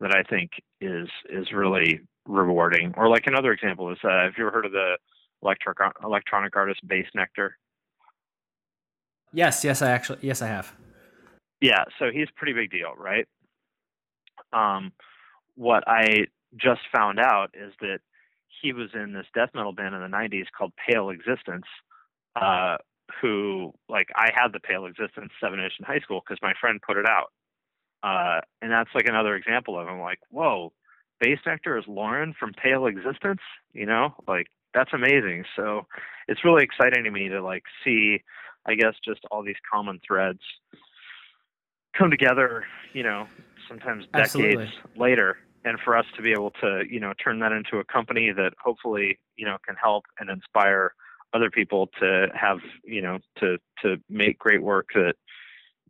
[0.00, 2.94] that I think is is really rewarding.
[2.96, 4.96] Or like another example is, uh, have you ever heard of the
[5.42, 7.50] electric electronic artist Bassnectar?
[9.32, 10.72] Yes, yes, I actually, yes, I have.
[11.60, 13.26] Yeah, so he's a pretty big deal, right?
[14.52, 14.92] Um,
[15.54, 18.00] what I just found out is that
[18.60, 21.64] he was in this death metal band in the '90s called Pale Existence.
[22.36, 22.76] Uh,
[23.20, 26.80] who, like, I had the Pale Existence seven inch in high school because my friend
[26.80, 27.32] put it out,
[28.02, 30.00] uh, and that's like another example of him.
[30.00, 30.72] Like, whoa,
[31.22, 33.40] Bassnectar is Lorin from Pale Existence,
[33.72, 34.14] you know?
[34.26, 35.44] Like, that's amazing.
[35.54, 35.86] So
[36.28, 38.22] it's really exciting to me to like see,
[38.66, 40.40] I guess, just all these common threads
[41.96, 42.64] come together.
[42.92, 43.26] You know,
[43.68, 44.72] sometimes decades Absolutely.
[44.96, 48.32] later, and for us to be able to, you know, turn that into a company
[48.32, 50.94] that hopefully, you know, can help and inspire
[51.34, 55.14] other people to have, you know, to to make great work that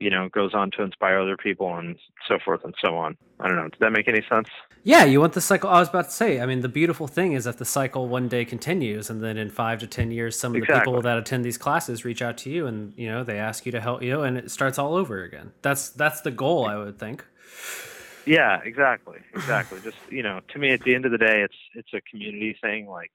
[0.00, 3.16] you know goes on to inspire other people and so forth and so on.
[3.40, 3.68] I don't know.
[3.68, 4.48] Does that make any sense?
[4.84, 5.70] Yeah, you want the cycle.
[5.70, 6.40] I was about to say.
[6.40, 9.48] I mean, the beautiful thing is that the cycle one day continues, and then in
[9.48, 12.50] five to ten years, some of the people that attend these classes reach out to
[12.50, 15.22] you, and you know they ask you to help you, and it starts all over
[15.22, 15.52] again.
[15.62, 17.24] That's that's the goal, I would think.
[18.26, 19.80] Yeah, exactly, exactly.
[19.82, 22.56] Just you know, to me, at the end of the day, it's it's a community
[22.60, 22.88] thing.
[22.88, 23.10] Like,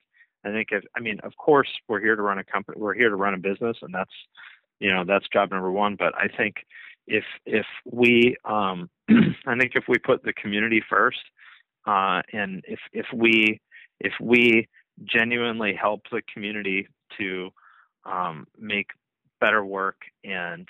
[0.48, 3.10] I think if I mean, of course, we're here to run a company, we're here
[3.10, 4.12] to run a business, and that's
[4.80, 5.96] you know that's job number one.
[5.98, 6.56] But I think
[7.06, 11.20] if if we, um, I think if we put the community first,
[11.86, 13.60] uh, and if if we
[14.00, 14.68] if we
[15.04, 17.50] genuinely help the community to
[18.04, 18.88] um, make
[19.40, 20.68] better work and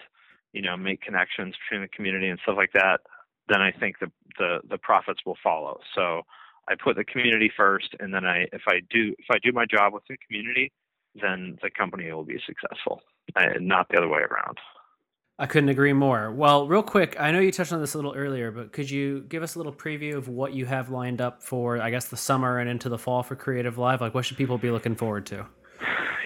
[0.53, 3.01] you know make connections between the community and stuff like that
[3.49, 5.81] then I think the, the the profits will follow.
[5.95, 6.23] So
[6.69, 9.65] I put the community first, and then I if I do if I do my
[9.65, 10.73] job with the community,
[11.21, 13.01] then the company will be successful,
[13.37, 14.59] and not the other way around.
[15.41, 16.33] I couldn't agree more.
[16.33, 19.21] Well, real quick, I know you touched on this a little earlier, but could you
[19.29, 22.17] give us a little preview of what you have lined up for, I guess, the
[22.17, 24.01] summer and into the fall for Creative Live?
[24.01, 25.47] Like, what should people be looking forward to?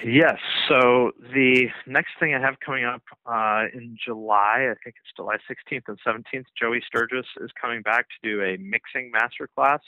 [0.04, 0.38] Yes.
[0.66, 5.36] So the next thing I have coming up uh, in July, I think it's July
[5.48, 9.80] 16th and 17th, Joey Sturgis is coming back to do a mixing master class.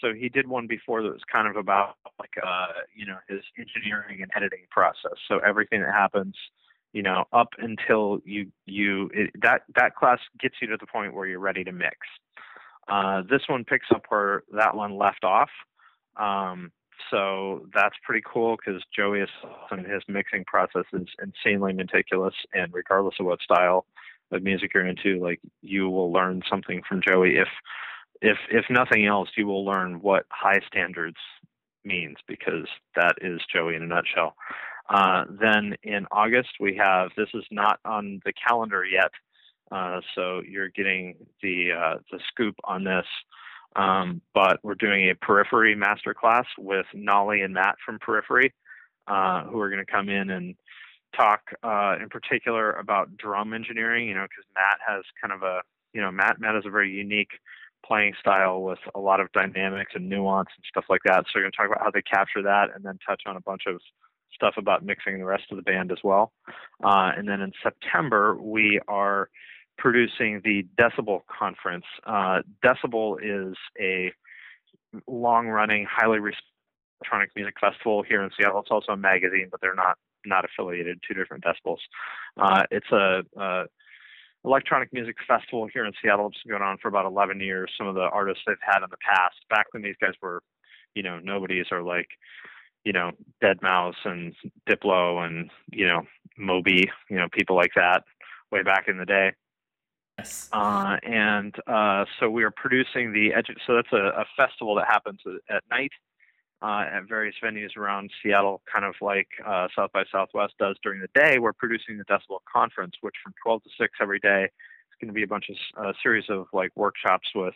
[0.00, 3.40] So he did one before that was kind of about like uh, you know his
[3.58, 5.18] engineering and editing process.
[5.28, 6.34] So everything that happens,
[6.92, 11.14] you know, up until you you it, that that class gets you to the point
[11.14, 11.96] where you're ready to mix.
[12.88, 15.50] Uh, this one picks up where that one left off.
[16.16, 16.72] Um,
[17.10, 19.28] so that's pretty cool because Joey is
[19.70, 23.86] and his mixing process is insanely meticulous, and regardless of what style
[24.32, 27.36] of music you're into, like you will learn something from Joey.
[27.36, 27.48] If
[28.22, 31.16] if if nothing else, you will learn what high standards
[31.84, 34.34] means because that is Joey in a nutshell.
[34.88, 39.10] Uh, then in August we have this is not on the calendar yet,
[39.70, 43.06] uh, so you're getting the uh, the scoop on this.
[43.76, 48.52] Um, but we're doing a periphery masterclass with Nolly and Matt from Periphery,
[49.06, 50.56] uh, who are going to come in and
[51.16, 54.08] talk uh, in particular about drum engineering.
[54.08, 55.60] You know, because Matt has kind of a
[55.92, 57.30] you know Matt Matt has a very unique
[57.86, 61.24] playing style with a lot of dynamics and nuance and stuff like that.
[61.26, 63.40] So we're going to talk about how they capture that, and then touch on a
[63.40, 63.80] bunch of
[64.32, 66.32] stuff about mixing the rest of the band as well.
[66.84, 69.28] Uh, and then in September we are
[69.76, 71.84] producing the Decibel Conference.
[72.06, 74.12] Uh, Decibel is a
[75.06, 76.44] long-running, highly respected
[77.02, 78.60] electronic music festival here in Seattle.
[78.60, 80.98] It's also a magazine, but they're not not affiliated.
[81.08, 81.78] Two different decibels.
[82.36, 83.64] Uh, it's a, a
[84.44, 86.28] electronic music festival here in Seattle.
[86.28, 87.70] It's been going on for about 11 years.
[87.76, 90.42] Some of the artists they've had in the past, back when these guys were,
[90.94, 92.08] you know, nobodies are like,
[92.84, 94.34] you know, deadmau5 and
[94.68, 96.02] Diplo and you know
[96.38, 98.04] Moby, you know, people like that
[98.50, 99.32] way back in the day.
[100.18, 100.48] Yes.
[100.52, 104.86] Uh, and uh, so we are producing the edu- so that's a, a festival that
[104.88, 105.92] happens at night
[106.62, 111.00] uh, at various venues around Seattle, kind of like uh, South by Southwest does during
[111.00, 111.38] the day.
[111.38, 115.14] We're producing the Decibel Conference, which from 12 to 6 every day is going to
[115.14, 117.54] be a bunch of a series of like workshops with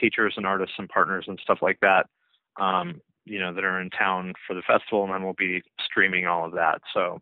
[0.00, 2.06] teachers and artists and partners and stuff like that.
[2.58, 6.26] Um, you know that are in town for the festival, and then we'll be streaming
[6.26, 6.80] all of that.
[6.92, 7.20] So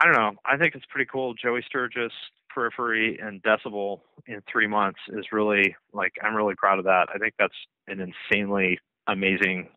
[0.00, 0.32] I don't know.
[0.44, 1.34] I think it's pretty cool.
[1.34, 2.12] Joey Sturgis,
[2.54, 7.06] Periphery, and Decibel in three months is really like I'm really proud of that.
[7.14, 7.54] I think that's
[7.86, 9.68] an insanely amazing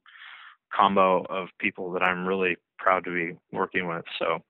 [0.75, 4.05] combo of people that I'm really proud to be working with.
[4.19, 4.43] So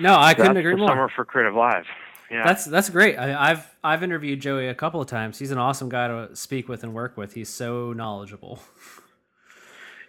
[0.00, 0.88] No, I couldn't agree more.
[0.88, 1.84] Summer for Creative Live.
[2.30, 2.42] Yeah.
[2.44, 3.16] That's that's great.
[3.16, 5.38] I, I've I've interviewed Joey a couple of times.
[5.38, 7.34] He's an awesome guy to speak with and work with.
[7.34, 8.60] He's so knowledgeable.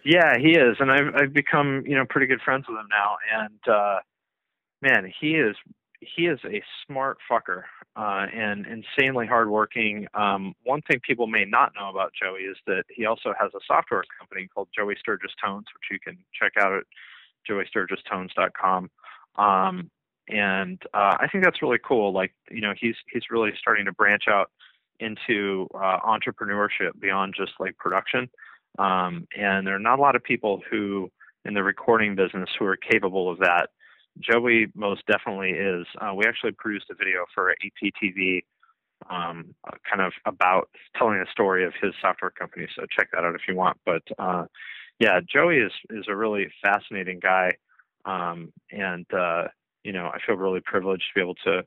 [0.07, 3.17] Yeah, he is, and I've I've become you know pretty good friends with him now,
[3.33, 3.99] and uh,
[4.81, 5.55] man, he is
[6.15, 7.63] he is a smart fucker
[7.95, 10.07] uh, and insanely hardworking.
[10.13, 13.59] Um, one thing people may not know about Joey is that he also has a
[13.67, 16.83] software company called Joey Sturgis Tones, which you can check out at
[17.49, 18.89] joeysturgistones.com.
[19.37, 19.91] Um,
[20.27, 22.11] and uh, I think that's really cool.
[22.11, 24.49] Like you know, he's he's really starting to branch out
[24.99, 28.29] into uh, entrepreneurship beyond just like production.
[28.79, 31.11] Um, and there are not a lot of people who
[31.45, 33.69] in the recording business who are capable of that.
[34.19, 35.85] Joey most definitely is.
[35.99, 38.43] Uh, we actually produced a video for APTV,
[39.09, 42.67] um, uh, kind of about telling the story of his software company.
[42.75, 43.77] So check that out if you want.
[43.85, 44.45] But uh,
[44.99, 47.51] yeah, Joey is is a really fascinating guy,
[48.05, 49.47] um, and uh,
[49.83, 51.63] you know I feel really privileged to be able to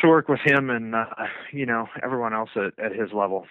[0.00, 1.06] to work with him and uh,
[1.52, 3.46] you know everyone else at, at his level.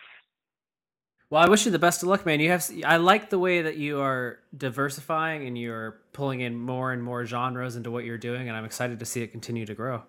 [1.30, 2.40] Well, I wish you the best of luck, man.
[2.40, 6.94] You have I like the way that you are diversifying and you're pulling in more
[6.94, 9.74] and more genres into what you're doing, and I'm excited to see it continue to
[9.74, 10.04] grow.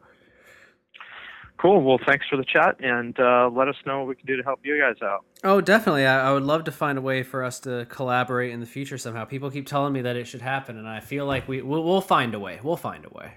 [1.61, 1.83] Cool.
[1.83, 4.45] Well, thanks for the chat, and uh, let us know what we can do to
[4.45, 5.25] help you guys out.
[5.43, 6.07] Oh, definitely.
[6.07, 8.97] I, I, would love to find a way for us to collaborate in the future
[8.97, 9.25] somehow.
[9.25, 12.01] People keep telling me that it should happen, and I feel like we we'll, we'll
[12.01, 12.61] find a way.
[12.63, 13.35] We'll find a way.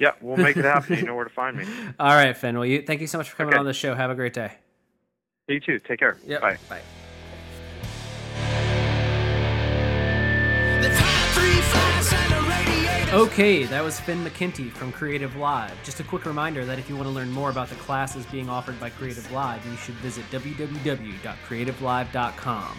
[0.00, 0.96] Yeah, we'll make it happen.
[0.96, 1.66] you know where to find me.
[2.00, 2.56] All right, Finn.
[2.56, 3.60] Well, you thank you so much for coming okay.
[3.60, 3.94] on the show.
[3.94, 4.52] Have a great day.
[5.48, 5.78] You too.
[5.78, 6.16] Take care.
[6.26, 6.40] Yep.
[6.40, 6.56] Bye.
[6.68, 6.82] Bye.
[13.12, 15.72] Okay, that was Finn McKenty from Creative Live.
[15.84, 18.50] Just a quick reminder that if you want to learn more about the classes being
[18.50, 22.76] offered by Creative Live, you should visit www.creativelive.com.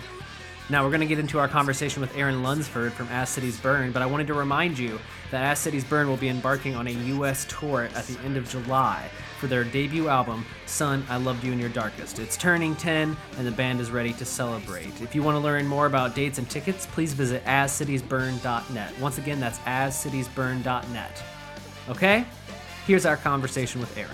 [0.70, 3.94] Now we're going to get into our conversation with Aaron Lunsford from As Cities Burn,
[3.94, 5.00] but I wanted to remind you
[5.32, 7.46] that As Cities Burn will be embarking on a U.S.
[7.46, 11.60] tour at the end of July for their debut album, Son, I Loved You in
[11.60, 12.19] Your Darkest.
[12.19, 15.02] It's turning 10, and the band is ready to celebrate.
[15.02, 19.00] If you want to learn more about dates and tickets, please visit ascitiesburn.net.
[19.00, 21.23] Once again, that's ascitiesburn.net.
[21.89, 22.26] Okay?
[22.86, 24.12] Here's our conversation with Aaron.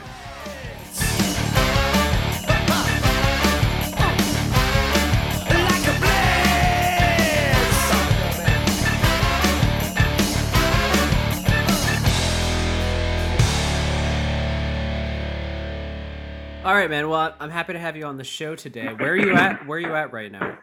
[16.66, 17.10] All right, man.
[17.10, 18.88] Well, I'm happy to have you on the show today.
[18.94, 19.68] Where are you at?
[19.68, 20.58] Where are you at right now?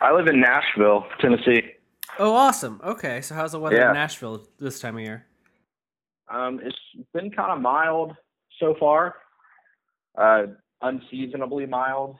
[0.00, 1.72] I live in Nashville, Tennessee.
[2.18, 2.80] Oh, awesome.
[2.82, 3.88] Okay, so how's the weather yeah.
[3.88, 5.26] in Nashville this time of year?
[6.30, 6.78] Um, it's
[7.12, 8.16] been kind of mild
[8.58, 9.16] so far,
[10.16, 10.44] uh,
[10.80, 12.16] unseasonably mild.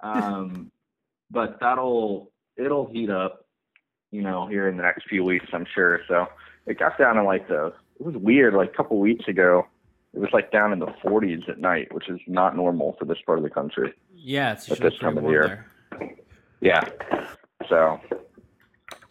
[0.00, 0.70] Um,
[1.30, 3.46] but that'll it'll heat up,
[4.10, 6.00] you know, here in the next few weeks, I'm sure.
[6.06, 6.26] So
[6.66, 9.66] it got down to like the it was weird like a couple weeks ago
[10.14, 13.18] it was like down in the 40s at night, which is not normal for this
[13.26, 13.92] part of the country.
[14.14, 15.66] Yeah, it's at this time of year.
[15.90, 16.16] There.
[16.60, 16.88] Yeah,
[17.68, 18.00] so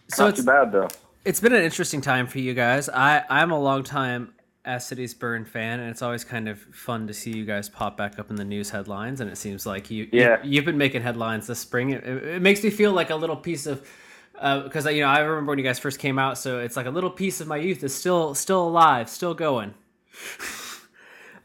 [0.10, 0.88] so not it's too bad though.
[1.26, 2.90] It's been an interesting time for you guys.
[2.90, 4.34] I I'm a long time
[4.66, 7.98] As Cities Burn fan, and it's always kind of fun to see you guys pop
[7.98, 9.22] back up in the news headlines.
[9.22, 10.38] And it seems like you, yeah.
[10.44, 11.92] you have been making headlines this spring.
[11.92, 13.88] It, it, makes me feel like a little piece of
[14.34, 16.86] because uh, you know I remember when you guys first came out, so it's like
[16.86, 19.74] a little piece of my youth is still still alive, still going.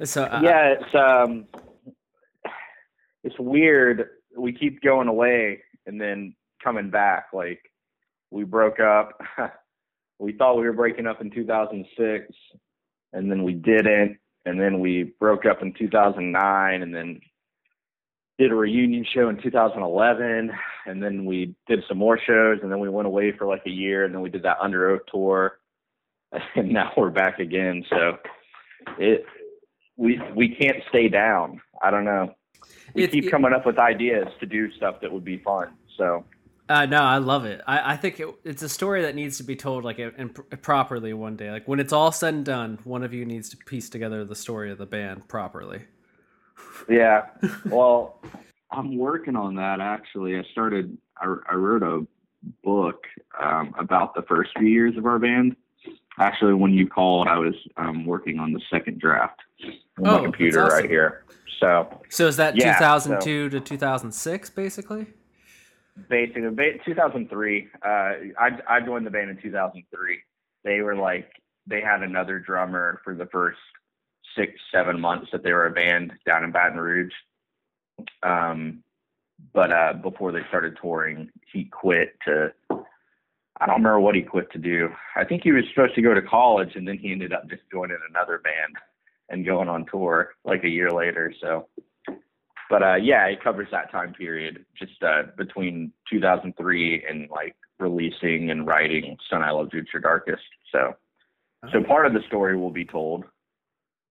[0.04, 1.46] So uh, yeah, it's um,
[3.24, 4.10] it's weird.
[4.36, 7.26] We keep going away and then coming back.
[7.32, 7.60] Like
[8.30, 9.20] we broke up.
[10.18, 12.34] we thought we were breaking up in 2006,
[13.12, 14.18] and then we didn't.
[14.44, 17.20] And then we broke up in 2009, and then
[18.38, 20.50] did a reunion show in 2011,
[20.86, 23.70] and then we did some more shows, and then we went away for like a
[23.70, 25.58] year, and then we did that Underoath tour,
[26.54, 27.84] and now we're back again.
[27.90, 28.18] So
[28.98, 29.24] it
[29.98, 31.60] we we can't stay down.
[31.82, 32.34] I don't know.
[32.94, 35.74] We it, keep it, coming up with ideas to do stuff that would be fun.
[35.98, 36.24] So.
[36.70, 37.62] Uh, no, I love it.
[37.66, 41.14] I, I think it, it's a story that needs to be told like in, properly
[41.14, 41.50] one day.
[41.50, 44.34] Like when it's all said and done, one of you needs to piece together the
[44.34, 45.82] story of the band properly.
[46.88, 47.26] Yeah.
[47.64, 48.22] Well,
[48.70, 50.36] I'm working on that actually.
[50.36, 50.96] I started.
[51.16, 52.06] I, I wrote a
[52.62, 53.04] book
[53.42, 55.56] um, about the first few years of our band.
[56.18, 59.40] Actually, when you called, I was um, working on the second draft
[59.98, 60.80] on oh, my computer awesome.
[60.80, 61.24] right here.
[61.60, 65.06] So, so is that yeah, 2002 so, to 2006, basically?
[66.08, 67.68] Basically, 2003.
[67.84, 70.18] Uh, I I joined the band in 2003.
[70.64, 71.30] They were like
[71.66, 73.58] they had another drummer for the first
[74.36, 77.12] six seven months that they were a band down in Baton Rouge.
[78.22, 78.84] Um,
[79.52, 82.52] but uh, before they started touring, he quit to
[83.60, 84.88] I don't remember what he quit to do.
[85.16, 87.62] I think he was supposed to go to college, and then he ended up just
[87.72, 88.76] joining another band
[89.28, 91.34] and going on tour like a year later.
[91.40, 91.68] So,
[92.70, 98.50] but uh, yeah, it covers that time period, just uh, between 2003 and like releasing
[98.50, 100.94] and writing "Son I Love Future Darkest." So,
[101.72, 103.24] so part of the story will be told.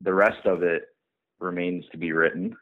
[0.02, 0.90] The rest of it
[1.40, 2.56] remains to be written.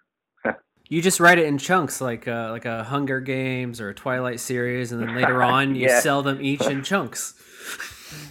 [0.87, 3.93] You just write it in chunks, like a, uh, like a Hunger Games or a
[3.93, 5.99] Twilight series, and then later on you yeah.
[5.99, 7.33] sell them each in chunks.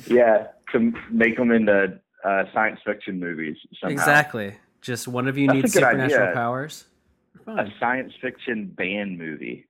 [0.06, 3.56] yeah, to make them into uh, science fiction movies.
[3.80, 3.92] Somehow.
[3.92, 4.54] Exactly.
[4.80, 6.34] Just one of you That's needs supernatural idea.
[6.34, 6.84] powers.
[7.46, 9.66] A science fiction band movie.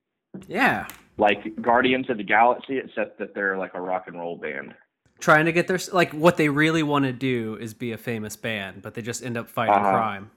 [0.47, 0.87] Yeah.
[1.17, 4.73] Like Guardians of the Galaxy, except that they're like a rock and roll band.
[5.19, 8.35] Trying to get their like what they really want to do is be a famous
[8.35, 9.91] band, but they just end up fighting uh-huh.
[9.91, 10.31] crime.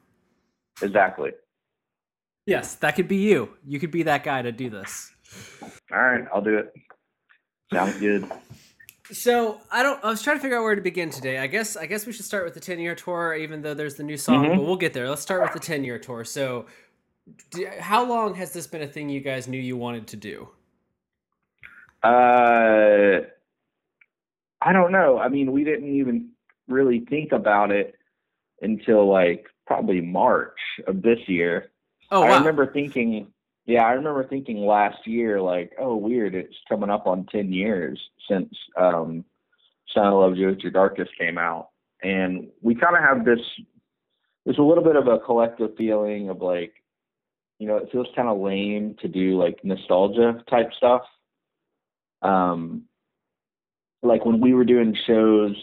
[0.81, 1.33] Exactly.
[2.49, 3.51] Yes, that could be you.
[3.67, 5.13] You could be that guy to do this.
[5.93, 6.73] All right, I'll do it.
[7.71, 8.27] Sounds good.
[9.11, 10.03] So I don't.
[10.03, 11.39] I was trying to figure out where to begin today.
[11.39, 11.77] I guess.
[11.77, 14.17] I guess we should start with the ten year tour, even though there's the new
[14.17, 14.45] song.
[14.47, 14.57] Mm-hmm.
[14.57, 15.11] But we'll get there.
[15.11, 16.25] Let's start with the ten year tour.
[16.25, 16.65] So,
[17.81, 20.49] how long has this been a thing you guys knew you wanted to do?
[22.03, 23.27] Uh,
[24.63, 25.19] I don't know.
[25.19, 26.31] I mean, we didn't even
[26.67, 27.95] really think about it
[28.63, 31.71] until like probably March of this year.
[32.11, 32.27] Oh, wow.
[32.27, 33.29] I remember thinking,
[33.67, 38.01] yeah, I remember thinking last year, like, oh, weird, it's coming up on 10 years
[38.29, 39.25] since um,
[39.95, 41.69] Son I Loved You Your Darkest came out.
[42.03, 43.41] And we kind of have this,
[44.45, 46.73] there's a little bit of a collective feeling of like,
[47.59, 51.03] you know, it feels kind of lame to do like nostalgia type stuff.
[52.23, 52.85] Um,
[54.03, 55.57] like when we were doing shows,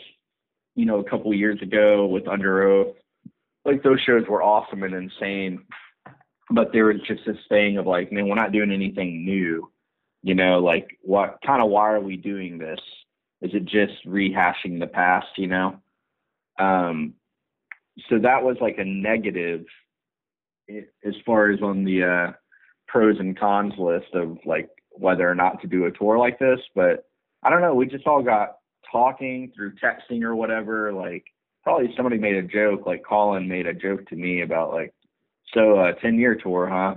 [0.75, 2.95] you know, a couple years ago with Underoath,
[3.63, 5.63] like those shows were awesome and insane.
[6.51, 9.71] But there was just this thing of like, man, we're not doing anything new.
[10.23, 12.79] You know, like what kind of why are we doing this?
[13.41, 15.79] Is it just rehashing the past, you know?
[16.59, 17.13] Um
[18.09, 19.65] so that was like a negative
[20.69, 22.33] as far as on the uh
[22.87, 26.59] pros and cons list of like whether or not to do a tour like this,
[26.73, 27.07] but
[27.43, 28.57] I don't know, we just all got
[28.91, 31.25] talking through texting or whatever, like
[31.63, 34.94] probably somebody made a joke, like Colin made a joke to me about like,
[35.55, 36.95] so a uh, 10 year tour, huh?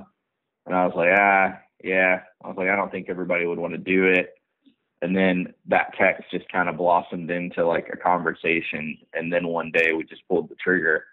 [0.67, 2.21] And I was like, ah, yeah.
[2.45, 4.35] I was like, I don't think everybody would want to do it.
[5.01, 8.99] And then that text just kind of blossomed into like a conversation.
[9.15, 11.05] And then one day we just pulled the trigger.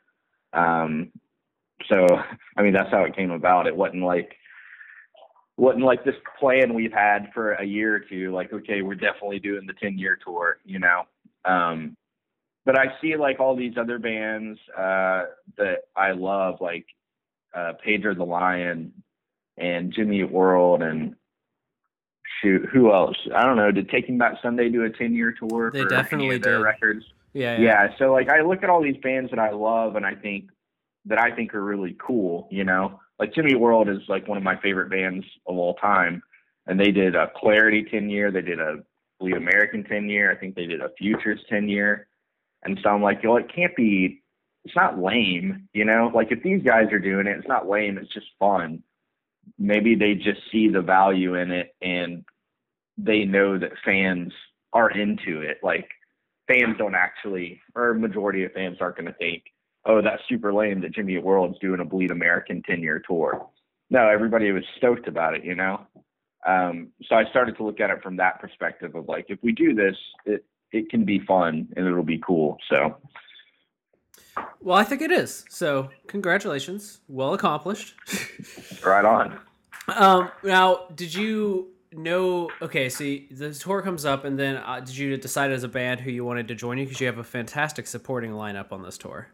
[0.54, 1.12] Um,
[1.88, 2.06] so,
[2.58, 3.68] I mean, that's how it came about.
[3.68, 4.36] It wasn't like,
[5.58, 8.34] wasn't like this plan we've had for a year or two.
[8.34, 11.04] Like, okay, we're definitely doing the 10 year tour, you know?
[11.46, 11.96] Um,
[12.66, 15.26] but I see like all these other bands uh,
[15.58, 16.88] that I love, like
[17.56, 18.91] uh, Pedro the Lion
[19.58, 21.16] and Jimmy World and
[22.41, 23.16] shoot, who else?
[23.36, 23.72] I don't know.
[23.72, 25.72] Did Taking Back Sunday do a ten year tour?
[25.72, 26.58] They definitely did.
[26.58, 27.06] Records.
[27.34, 27.88] Yeah, yeah, yeah.
[27.97, 30.49] So like I look at all these bands that I love and I think
[31.06, 32.47] that I think are really cool.
[32.51, 36.22] You know, like Jimmy World is like one of my favorite bands of all time,
[36.68, 38.32] and they did a Clarity ten year.
[38.32, 38.84] They did a
[39.20, 40.32] Bleed American ten year.
[40.32, 42.08] I think they did a Futures ten year.
[42.64, 44.24] And so I'm like, yo, it can't be,
[44.66, 46.11] it's not lame, you know?
[46.13, 48.84] Like if these guys are doing it, it's not lame, it's just fun.
[49.59, 52.26] Maybe they just see the value in it and
[52.97, 54.34] they know that fans
[54.74, 55.59] are into it.
[55.61, 55.88] Like
[56.47, 59.43] fans don't actually, or majority of fans aren't going to think,
[59.86, 63.47] oh, that's super lame that Jimmy World's doing a Bleed American 10 year tour.
[63.91, 65.86] No, everybody was stoked about it, you know?
[66.47, 69.51] Um, so I started to look at it from that perspective of like, if we
[69.51, 69.95] do this,
[70.26, 72.57] it, it can be fun and it'll be cool.
[72.68, 72.97] So,
[74.61, 75.45] well, I think it is.
[75.49, 77.95] So, congratulations, well accomplished.
[78.86, 79.39] right on.
[79.88, 82.49] Um, now, did you know?
[82.61, 85.99] Okay, so the tour comes up, and then uh, did you decide as a band
[85.99, 88.97] who you wanted to join you because you have a fantastic supporting lineup on this
[88.97, 89.27] tour?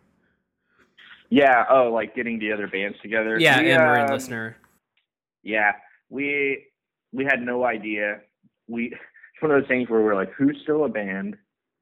[1.30, 1.64] Yeah.
[1.70, 3.40] Oh, like getting the other bands together.
[3.40, 4.58] Yeah, we, and Marine um, Listener.
[5.44, 5.72] Yeah,
[6.10, 6.66] we
[7.14, 8.20] we had no idea.
[8.68, 11.38] We it's one of those things where we're like, who's still a band?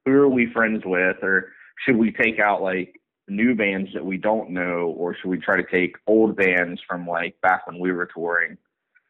[0.06, 1.18] Who are we friends with?
[1.24, 1.52] Or
[1.84, 2.99] should we take out like
[3.30, 7.08] new bands that we don't know, or should we try to take old bands from
[7.08, 8.58] like back when we were touring?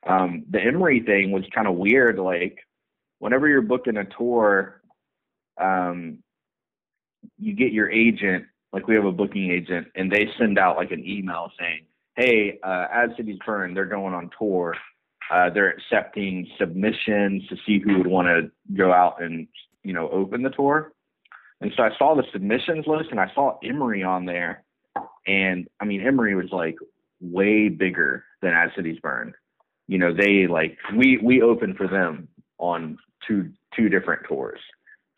[0.08, 2.18] Um, the Emery thing was kind of weird.
[2.18, 2.60] Like,
[3.20, 4.82] whenever you're booking a tour,
[5.60, 6.20] um,
[7.38, 10.92] you get your agent, like we have a booking agent, and they send out like
[10.92, 14.76] an email saying, "Hey, uh, As Cities Burn, they're going on tour.
[15.32, 19.48] Uh, they're accepting submissions to see who would want to go out and
[19.84, 20.94] you know open the tour.
[21.62, 24.64] And so I saw the submissions list and I saw Emery on there,
[25.28, 26.78] and I mean Emery was like
[27.22, 29.34] way bigger than As Cities Burn.
[29.88, 32.98] You know they like we we opened for them on
[33.28, 34.60] two two different tours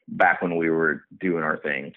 [0.07, 1.93] back when we were doing our thing.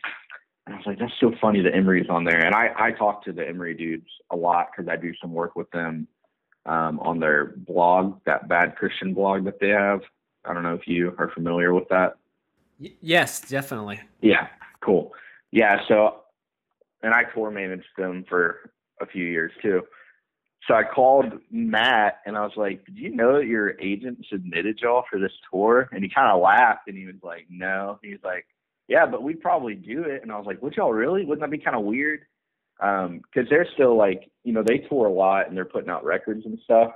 [0.67, 2.45] And I was like, that's so funny that Emery's on there.
[2.45, 5.57] And I, I talk to the Emery dudes a lot because I do some work
[5.57, 6.09] with them
[6.65, 10.01] um, on their blog, that Bad Christian blog that they have.
[10.45, 12.17] I don't know if you are familiar with that.
[12.79, 14.01] Yes, definitely.
[14.21, 14.49] Yeah,
[14.81, 15.13] cool.
[15.53, 16.23] Yeah, so,
[17.03, 19.83] and I tour managed them for a few years too.
[20.67, 24.79] So I called Matt and I was like, Did you know that your agent submitted
[24.83, 25.89] y'all for this tour?
[25.93, 27.99] And he kind of laughed and he was like, No.
[28.03, 28.47] He was like,
[28.89, 30.23] Yeah, but we'd probably do it.
[30.23, 31.27] And I was like, Would y'all really?
[31.27, 32.21] Wouldn't that be kind of weird?
[32.79, 36.05] because um, they're still like you know they tour a lot and they're putting out
[36.05, 36.93] records and stuff,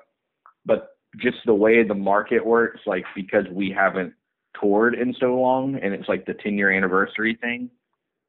[0.66, 4.12] but just the way the market works, like because we haven't
[4.60, 7.70] toured in so long and it's like the 10 year anniversary thing,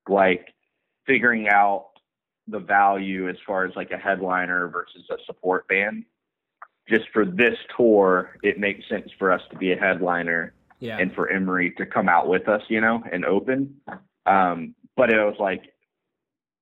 [0.08, 0.54] like
[1.06, 1.88] figuring out
[2.48, 6.04] the value as far as like a headliner versus a support band.
[6.88, 10.98] Just for this tour, it makes sense for us to be a headliner Yeah.
[10.98, 13.80] and for Emery to come out with us, you know, and open.
[14.26, 15.72] Um, but it was like,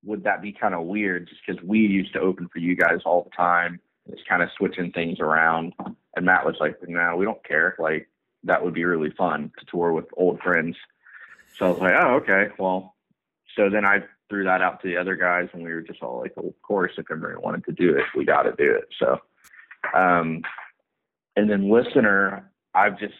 [0.03, 2.99] would that be kind of weird just because we used to open for you guys
[3.05, 3.79] all the time?
[4.09, 5.73] It's kind of switching things around.
[6.15, 7.75] And Matt was like, no, we don't care.
[7.79, 8.07] Like,
[8.47, 10.75] that would be really fun to tour with old friends.
[11.57, 12.47] So I was like, oh, okay.
[12.57, 12.95] Well,
[13.55, 16.19] so then I threw that out to the other guys, and we were just all
[16.19, 18.87] like, well, of course, if Emery wanted to do it, we got to do it.
[18.99, 19.19] So,
[19.93, 20.41] um,
[21.35, 23.13] and then listener, I've just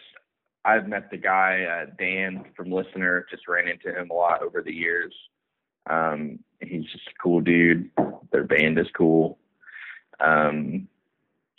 [0.64, 3.26] I've met the guy uh, Dan from Listener.
[3.30, 5.14] Just ran into him a lot over the years.
[5.88, 7.90] Um, he's just a cool dude.
[8.32, 9.38] Their band is cool.
[10.20, 10.88] Um,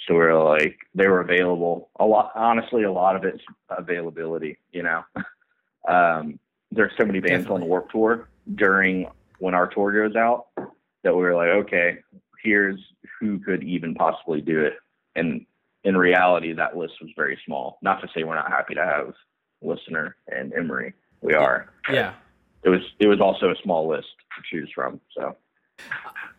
[0.08, 2.32] so we're like they were available a lot.
[2.36, 4.58] Honestly, a lot of it's availability.
[4.72, 5.04] You know,
[5.88, 6.40] um,
[6.72, 9.08] there's so many bands on the Warped Tour during
[9.40, 10.48] when our tour goes out
[11.04, 12.00] that we were like, okay,
[12.44, 12.80] here's
[13.20, 14.74] who could even possibly do it,
[15.16, 15.46] and
[15.84, 17.78] in reality, that list was very small.
[17.82, 19.14] Not to say we're not happy to have
[19.62, 20.94] listener and Emery.
[21.22, 21.72] We are.
[21.92, 22.14] Yeah.
[22.64, 25.00] It was it was also a small list to choose from.
[25.16, 25.36] So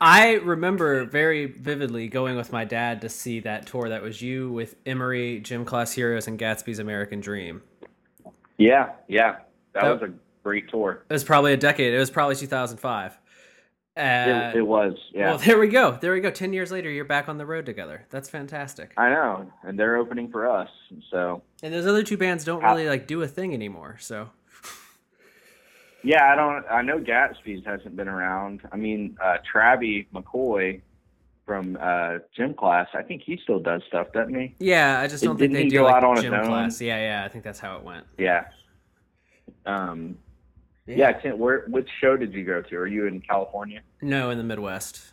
[0.01, 3.88] I remember very vividly going with my dad to see that tour.
[3.91, 7.62] That was you with Emery, Gym Class Heroes, and Gatsby's American Dream.
[8.57, 9.36] yeah, yeah,
[9.74, 10.12] that, That- was a
[10.43, 11.05] great tour.
[11.09, 11.93] It was probably a decade.
[11.93, 13.12] It was probably 2005.
[13.97, 14.95] Uh, It, it was.
[15.12, 15.99] Yeah, Well, there we go.
[16.01, 16.30] There we go.
[16.30, 18.07] Ten years later, you're back on the road together.
[18.09, 18.93] That's fantastic.
[18.97, 20.70] I know, and they're opening for us.
[21.11, 23.97] So And those other two bands don't really like do a thing anymore.
[24.01, 24.30] So
[26.03, 26.65] yeah, I don't.
[26.71, 28.61] I know Gatsby's hasn't been around.
[28.73, 30.81] I mean, uh, Travie McCoy
[31.47, 32.89] from uh, gym class.
[32.95, 34.55] I think he still does stuff, doesn't he?
[34.59, 36.47] yeah, I just don't Didn't think they do go like out on his gym own?
[36.47, 36.81] class.
[36.81, 37.25] Yeah, yeah.
[37.25, 38.07] I think that's how it went.
[38.19, 38.45] Yeah.
[39.67, 40.17] Um.
[40.87, 41.13] Yeah.
[41.13, 41.65] Tim, where?
[41.69, 42.77] Which show did you go to?
[42.77, 43.81] Are you in California?
[44.03, 45.13] No, in the Midwest.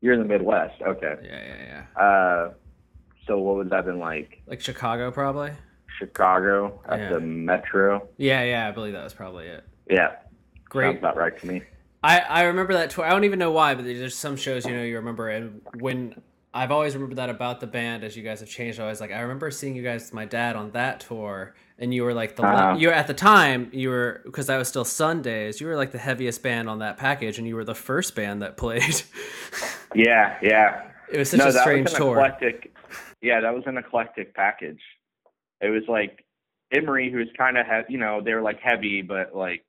[0.00, 0.80] You're in the Midwest.
[0.82, 1.14] Okay.
[1.22, 2.02] Yeah, yeah, yeah.
[2.02, 2.52] Uh,
[3.26, 4.42] so what would that been like?
[4.46, 5.52] Like Chicago, probably.
[5.98, 7.08] Chicago at Yeah.
[7.14, 8.08] the Metro.
[8.18, 8.68] Yeah, yeah.
[8.68, 9.64] I believe that was probably it.
[9.90, 10.18] Yeah, sounds
[10.68, 10.98] Great.
[10.98, 11.62] about right to me.
[12.02, 13.04] I, I remember that tour.
[13.04, 16.20] I don't even know why, but there's some shows you know you remember, and when
[16.52, 18.78] I've always remembered that about the band as you guys have changed.
[18.78, 22.04] I was like, I remember seeing you guys, my dad, on that tour, and you
[22.04, 22.76] were like the Uh-huh.
[22.78, 25.60] you were at the time you were because I was still Sundays.
[25.60, 28.42] You were like the heaviest band on that package, and you were the first band
[28.42, 28.82] that played.
[29.94, 30.88] Yeah, yeah.
[31.12, 32.16] it was such no, a that strange was an tour.
[32.18, 32.74] eclectic.
[33.22, 34.80] Yeah, that was an eclectic package.
[35.60, 36.24] It was like
[36.72, 39.64] Emery, who was kind of he- you know they were like heavy but like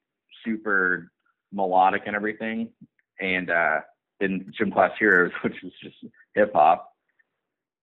[0.45, 1.11] super
[1.51, 2.69] melodic and everything,
[3.19, 3.79] and uh,
[4.19, 5.95] then Gym Class Heroes, which was just
[6.33, 6.93] hip hop,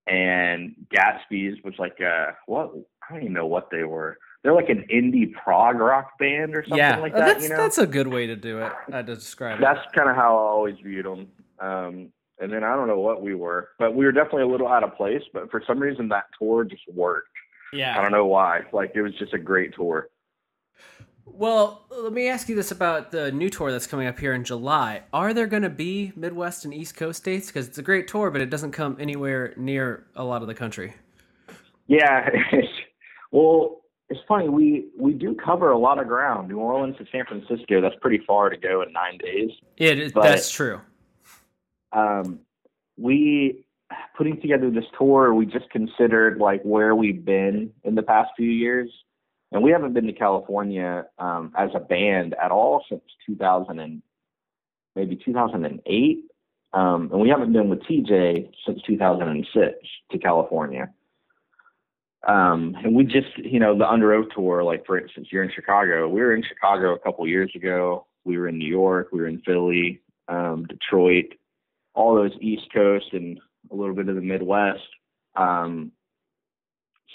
[0.06, 2.72] and Gatsby's was like uh what
[3.08, 4.18] I don't even know what they were.
[4.42, 7.26] They're like an indie prog rock band or something yeah, like uh, that.
[7.26, 8.72] that's you know, that's a good way to do it.
[8.92, 9.62] I to describe it.
[9.62, 11.28] that's kind of how I always viewed them.
[11.60, 14.66] Um, and then I don't know what we were, but we were definitely a little
[14.66, 15.22] out of place.
[15.32, 17.28] But for some reason, that tour just worked.
[17.72, 17.96] Yeah.
[17.96, 18.62] I don't know why.
[18.72, 20.08] Like it was just a great tour.
[21.24, 24.44] Well, let me ask you this about the new tour that's coming up here in
[24.44, 25.02] July.
[25.12, 27.46] Are there going to be Midwest and East Coast states?
[27.46, 30.54] Because it's a great tour, but it doesn't come anywhere near a lot of the
[30.54, 30.94] country.
[31.86, 32.28] Yeah.
[33.32, 34.48] well, it's funny.
[34.48, 36.48] We we do cover a lot of ground.
[36.48, 37.80] New Orleans to San Francisco.
[37.80, 39.50] That's pretty far to go in nine days.
[39.76, 40.80] It is, But- that's true.
[41.92, 42.40] um,
[42.96, 43.64] we
[44.16, 48.48] putting together this tour we just considered like where we've been in the past few
[48.50, 48.90] years
[49.52, 54.02] and we haven't been to california um, as a band at all since 2000 and
[54.96, 56.24] maybe 2008
[56.74, 59.74] um, and we haven't been with tj since 2006
[60.10, 60.88] to california.
[62.26, 66.08] Um, and we just you know the Underoath tour like for instance you're in chicago.
[66.08, 68.06] We were in chicago a couple years ago.
[68.24, 69.08] We were in new york.
[69.12, 71.34] We were in philly um, detroit
[71.94, 73.38] all those East Coast and
[73.70, 74.80] a little bit of the Midwest.
[75.36, 75.92] Um,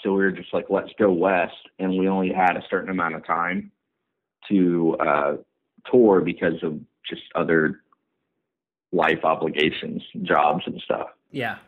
[0.02, 3.14] so we were just like, let's go west, and we only had a certain amount
[3.14, 3.70] of time
[4.48, 5.36] to uh,
[5.90, 6.78] tour because of
[7.08, 7.80] just other
[8.92, 11.08] life obligations, jobs and stuff.
[11.30, 11.58] Yeah.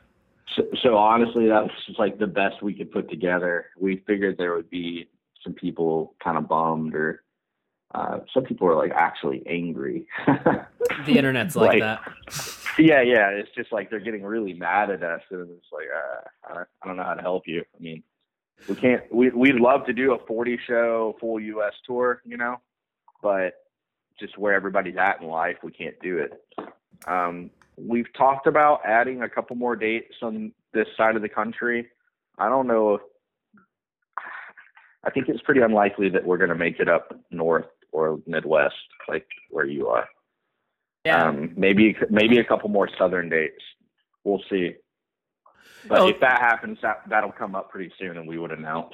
[0.56, 3.66] So, so honestly, that was just like the best we could put together.
[3.78, 5.08] We figured there would be
[5.44, 7.22] some people kind of bummed, or
[7.94, 10.06] uh, some people were like actually angry.
[11.06, 12.12] The internet's like, Like- that.
[12.78, 13.28] Yeah, yeah.
[13.30, 16.86] It's just like they're getting really mad at us, and it's like uh, I I
[16.86, 17.62] don't know how to help you.
[17.76, 18.02] I mean,
[18.68, 19.02] we can't.
[19.12, 21.72] We we'd love to do a 40 show full U.S.
[21.86, 22.60] tour, you know,
[23.22, 23.54] but
[24.18, 26.32] just where everybody's at in life, we can't do it.
[27.06, 31.88] Um, we've talked about adding a couple more dates on this side of the country.
[32.38, 33.00] I don't know if
[35.04, 38.74] I think it's pretty unlikely that we're going to make it up north or Midwest,
[39.08, 40.06] like where you are.
[41.04, 41.28] Yeah.
[41.28, 43.62] Um, maybe maybe a couple more southern dates.
[44.24, 44.74] We'll see.
[45.88, 46.08] But Oh.
[46.08, 48.92] if that happens, that that'll come up pretty soon, and we would announce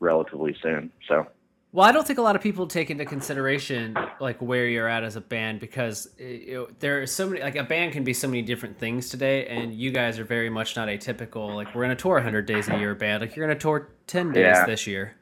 [0.00, 0.90] relatively soon.
[1.08, 1.26] So
[1.72, 5.04] Well, I don't think a lot of people take into consideration like where you're at
[5.04, 8.04] as a band because uh, you know, there are so many like a band can
[8.04, 11.54] be so many different things today, and you guys are very much not atypical.
[11.54, 13.20] like we're gonna tour 100 days a year band.
[13.20, 14.64] Like you're gonna tour 10 days Yeah.
[14.66, 15.14] this year.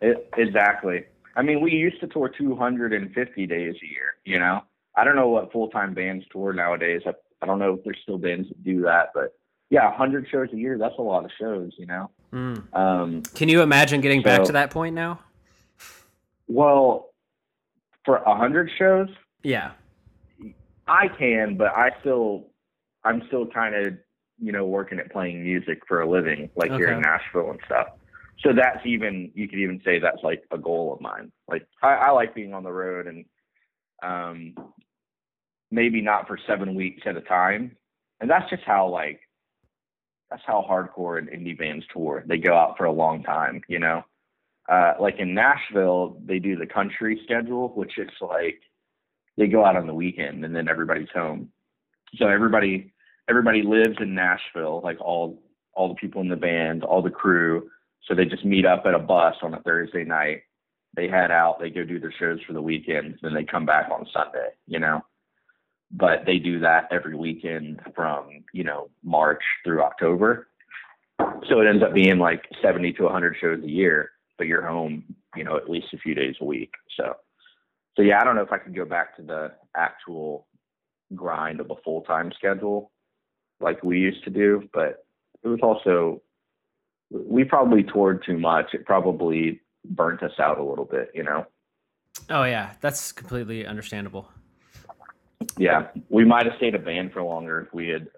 [0.00, 1.04] it, exactly.
[1.36, 4.14] I mean, we used to tour 250 days a year.
[4.24, 4.62] You know,
[4.96, 7.02] I don't know what full time bands tour nowadays.
[7.06, 9.32] I, I don't know if there's still bands that do that, but
[9.72, 10.76] yeah, 100 shows a year.
[10.76, 11.72] That's a lot of shows.
[11.78, 12.10] You know.
[12.30, 12.76] Mm.
[12.76, 15.20] Um, Can you imagine getting back to that point now?
[16.46, 17.10] well,
[18.04, 19.08] for 100 shows,
[19.42, 19.72] Yeah.
[20.86, 22.48] I can, but I still,
[23.04, 23.94] I'm still kind of,
[24.38, 27.86] you know, working at playing music for a living, like here in Nashville and stuff.
[28.40, 31.32] So that's even, you could even say that's like a goal of mine.
[31.48, 33.24] Like I, I like being on the road and,
[34.02, 34.54] um,
[35.70, 37.76] maybe not for seven weeks at a time.
[38.20, 39.20] And that's just how like,
[40.32, 42.24] that's how hardcore and indie bands tour.
[42.26, 44.02] They go out for a long time, you know.
[44.66, 48.58] Uh, like in Nashville, they do the country schedule, which is like
[49.36, 51.50] they go out on the weekend and then everybody's home.
[52.16, 52.94] So everybody
[53.28, 55.42] everybody lives in Nashville, like all
[55.74, 57.68] all the people in the band, all the crew.
[58.08, 60.42] So they just meet up at a bus on a Thursday night.
[60.96, 63.90] They head out, they go do their shows for the weekend, then they come back
[63.90, 65.02] on Sunday, you know.
[65.92, 70.48] But they do that every weekend from, you know, March through October.
[71.48, 75.04] So it ends up being like 70 to 100 shows a year, but you're home,
[75.36, 76.72] you know, at least a few days a week.
[76.96, 77.14] So
[77.96, 80.46] so yeah, I don't know if I could go back to the actual
[81.14, 82.90] grind of a full time schedule
[83.60, 85.04] like we used to do, but
[85.42, 86.22] it was also
[87.10, 88.72] we probably toured too much.
[88.72, 91.46] It probably burnt us out a little bit, you know.
[92.30, 94.28] Oh yeah, that's completely understandable.
[95.58, 98.08] Yeah, we might have stayed a band for longer if we had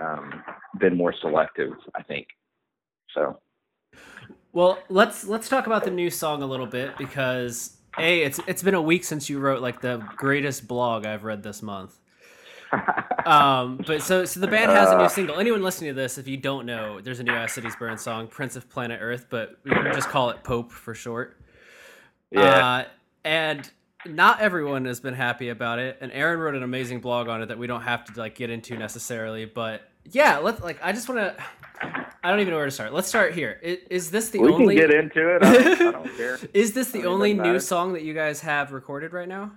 [0.00, 0.42] um,
[0.78, 1.72] been more selective.
[1.94, 2.26] I think
[3.14, 3.38] so.
[4.52, 8.62] Well, let's let's talk about the new song a little bit because a it's it's
[8.62, 11.98] been a week since you wrote like the greatest blog I've read this month.
[13.26, 15.08] Um, but so so the band has a new Uh.
[15.08, 15.38] single.
[15.38, 18.26] Anyone listening to this, if you don't know, there's a new As Cities Burn song,
[18.28, 21.36] Prince of Planet Earth, but we can just call it Pope for short.
[22.30, 22.84] yeah, Uh,
[23.24, 23.70] and
[24.06, 25.98] not everyone has been happy about it.
[26.00, 28.50] And Aaron wrote an amazing blog on it that we don't have to like get
[28.50, 29.44] into necessarily.
[29.44, 31.44] But yeah, let's like I just want to.
[32.22, 32.92] I don't even know where to start.
[32.92, 33.58] Let's start here.
[33.62, 34.76] Is, is this the we only?
[34.76, 35.42] can get into it.
[35.42, 36.38] I don't, I don't care.
[36.52, 39.28] Is this the I mean, it only new song that you guys have recorded right
[39.28, 39.52] now?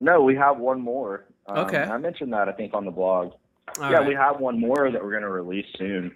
[0.00, 1.26] No, we have one more.
[1.46, 1.82] Um, Okay.
[1.82, 3.32] I mentioned that I think on the blog.
[3.80, 4.08] All yeah, right.
[4.08, 6.12] we have one more that we're going to release soon.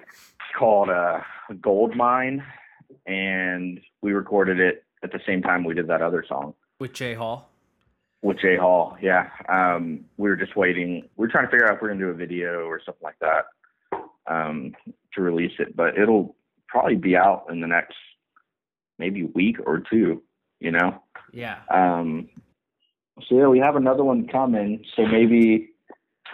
[0.00, 1.20] It's called uh,
[1.60, 2.42] Gold Mine,
[3.06, 7.14] and we recorded it at the same time we did that other song with Jay
[7.14, 7.50] Hall.
[8.22, 8.96] with Jay Hall.
[9.02, 11.08] Yeah, um, we were just waiting.
[11.16, 13.02] We are trying to figure out if we're going to do a video or something
[13.02, 13.44] like that
[14.26, 14.74] um,
[15.12, 16.34] to release it, but it'll
[16.66, 17.96] probably be out in the next
[18.98, 20.22] maybe week or two.
[20.60, 21.02] You know.
[21.32, 21.58] Yeah.
[21.70, 22.28] Um,
[23.28, 24.84] so yeah, we have another one coming.
[24.96, 25.70] So maybe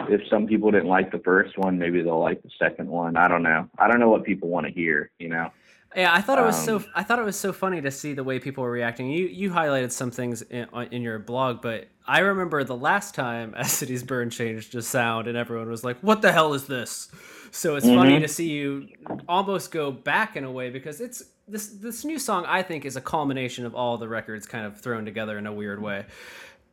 [0.07, 3.17] if some people didn't like the first one, maybe they'll like the second one.
[3.17, 3.69] I don't know.
[3.77, 5.11] I don't know what people want to hear.
[5.19, 5.51] You know.
[5.95, 6.77] Yeah, I thought it was so.
[6.77, 9.09] Um, I thought it was so funny to see the way people were reacting.
[9.09, 13.53] You you highlighted some things in, in your blog, but I remember the last time
[13.57, 17.09] As Cities Burn changed to sound, and everyone was like, "What the hell is this?"
[17.51, 18.21] So it's funny Mhm.
[18.21, 18.87] to see you
[19.27, 22.45] almost go back in a way because it's this this new song.
[22.47, 25.51] I think is a culmination of all the records kind of thrown together in a
[25.53, 26.05] weird way.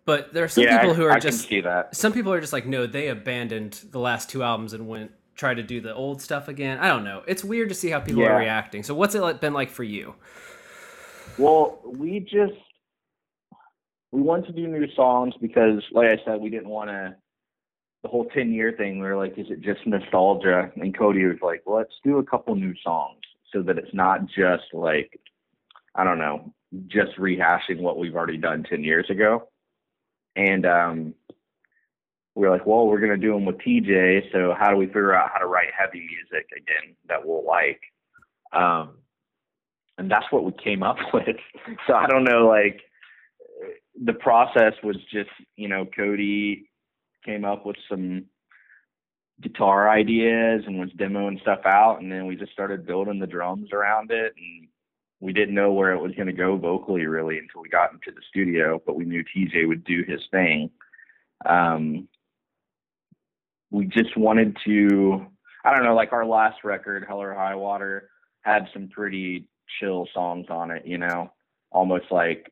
[0.05, 1.95] But there are some yeah, people who are I just see that.
[1.95, 5.55] some people are just like, no, they abandoned the last two albums and went try
[5.55, 6.79] to do the old stuff again.
[6.79, 7.23] I don't know.
[7.27, 8.35] It's weird to see how people Yeah.
[8.35, 8.83] are reacting.
[8.83, 10.17] So what's it like- been like for you?
[11.39, 12.55] Well, we just
[14.11, 17.15] we wanted to do new songs because, like I said, we didn't want to.
[18.03, 20.73] The whole ten year thing, we were like, is it just nostalgia?
[20.77, 23.21] And Cody was like, well, let's do a couple new songs
[23.53, 25.21] so that it's not just like,
[25.95, 26.55] I don't know,
[26.87, 29.49] just rehashing what we've already done ten years ago.
[30.37, 31.15] And um,
[32.39, 34.31] we were like, well, we're gonna do them with TJ.
[34.31, 37.81] So how do we figure out how to write heavy music again that we'll like?
[38.53, 38.99] Um,
[39.99, 41.37] and that's what we came up with.
[41.89, 42.81] So I don't know, like
[44.01, 46.71] the process was just, you know, Cody
[47.27, 48.27] came up with some
[49.43, 53.73] guitar ideas and was demoing stuff out, and then we just started building the drums
[53.73, 54.69] around it, and
[55.19, 58.13] we didn't know where it was going to go vocally really until we got into
[58.13, 60.71] the studio, but we knew TJ would do his thing.
[61.45, 62.07] Um,
[63.71, 65.27] we just wanted to,
[65.65, 68.11] I don't know, like our last record, Hell or High Water,
[68.43, 69.49] had some pretty
[69.79, 71.31] chill songs on it, you know,
[71.71, 72.51] almost like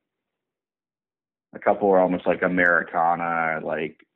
[1.55, 4.07] a couple were almost like Americana, like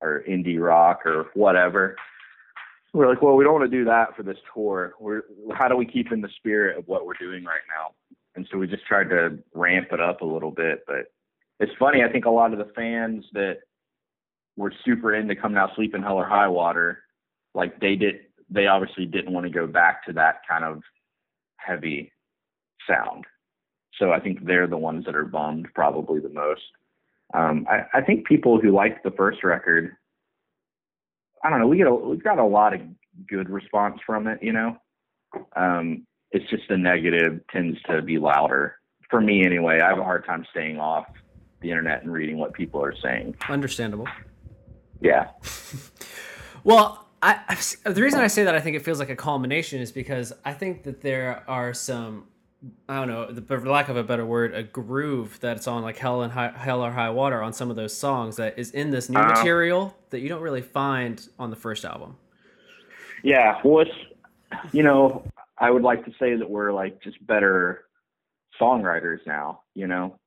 [0.00, 1.96] or indie rock or whatever.
[2.92, 4.94] we're like, well, we don't want to do that for this tour.
[4.98, 5.22] We're
[5.54, 7.94] how do we keep in the spirit of what we're doing right now?
[8.34, 10.84] And so we just tried to ramp it up a little bit.
[10.86, 11.12] But
[11.60, 12.02] it's funny.
[12.02, 13.58] I think a lot of the fans that
[14.56, 17.02] were super into come now sleep in hell or high water,
[17.54, 18.16] like they did.
[18.50, 20.82] They obviously didn't want to go back to that kind of
[21.56, 22.12] heavy
[22.88, 23.24] sound.
[23.98, 26.62] So I think they're the ones that are bummed probably the most.
[27.32, 29.96] Um, I, I think people who liked the first record
[31.44, 31.68] I don't know.
[31.68, 32.80] We get a, we got a lot of
[33.28, 34.42] good response from it.
[34.42, 34.76] You know,
[35.54, 38.76] um, it's just the negative tends to be louder
[39.10, 39.80] for me anyway.
[39.80, 41.04] I have a hard time staying off
[41.60, 43.36] the internet and reading what people are saying.
[43.48, 44.08] Understandable.
[45.04, 45.28] Yeah.
[46.64, 49.92] well, I, the reason I say that I think it feels like a culmination is
[49.92, 52.24] because I think that there are some
[52.88, 56.22] I don't know, for lack of a better word, a groove that's on like Hell
[56.22, 59.10] and high, Hell or High Water on some of those songs that is in this
[59.10, 62.16] new uh, material that you don't really find on the first album.
[63.22, 65.26] Yeah, well, it's you know,
[65.58, 67.84] I would like to say that we're like just better
[68.58, 69.60] songwriters now.
[69.74, 70.18] You know,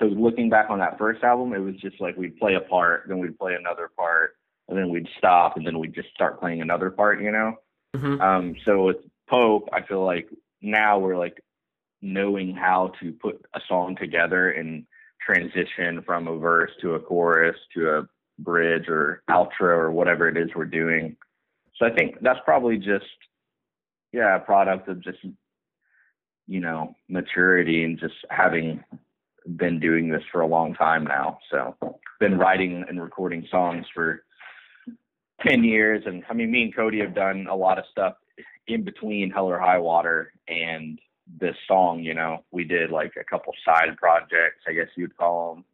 [0.00, 3.04] so looking back on that first album, it was just like we'd play a part,
[3.06, 4.34] then we'd play another part,
[4.68, 7.20] and then we'd stop, and then we'd just start playing another part.
[7.22, 7.56] You know,
[7.94, 8.20] mm-hmm.
[8.20, 8.96] um, so with
[9.28, 10.28] Pope, I feel like
[10.62, 11.42] now we're like
[12.02, 14.86] knowing how to put a song together and
[15.24, 20.36] transition from a verse to a chorus to a bridge or outro or whatever it
[20.38, 21.16] is we're doing.
[21.76, 23.04] So I think that's probably just
[24.12, 25.18] yeah, a product of just
[26.50, 28.82] you know, maturity and just having
[29.56, 31.38] been doing this for a long time now.
[31.50, 31.76] So
[32.18, 34.24] been writing and recording songs for
[35.46, 38.14] 10 years and I mean me and Cody have done a lot of stuff
[38.66, 40.98] in between Hell or High Water and
[41.38, 45.54] this song, you know, we did like a couple side projects, I guess you'd call
[45.54, 45.64] them,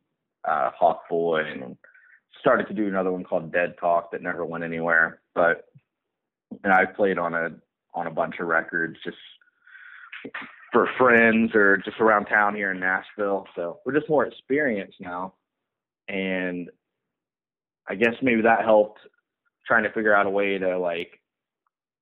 [0.44, 1.76] uh, Hawk Boy, and
[2.40, 5.20] started to do another one called Dead Talk that never went anywhere.
[5.34, 5.64] But
[6.62, 7.50] and I played on a
[7.94, 9.16] on a bunch of records just
[10.76, 13.46] for friends or just around town here in Nashville.
[13.56, 15.32] So we're just more experienced now,
[16.06, 16.68] and
[17.88, 19.00] I guess maybe that helped
[19.66, 21.18] trying to figure out a way to like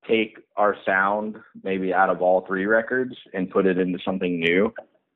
[0.09, 4.73] take our sound maybe out of all three records and put it into something new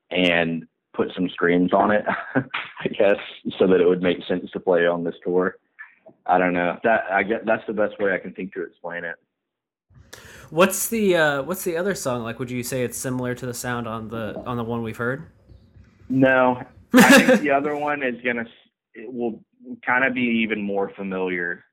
[0.09, 2.05] and put some screams on it,
[2.35, 3.17] I guess,
[3.59, 5.57] so that it would make sense to play on this tour.
[6.25, 6.77] I don't know.
[6.85, 9.17] That I get that's the best way I can think to explain it.
[10.49, 12.39] What's the uh, what's the other song like?
[12.39, 15.27] Would you say it's similar to the sound on the on the one we've heard?
[16.09, 18.45] No, I think the other one is gonna
[18.95, 19.43] it will
[19.85, 21.63] kind of be even more familiar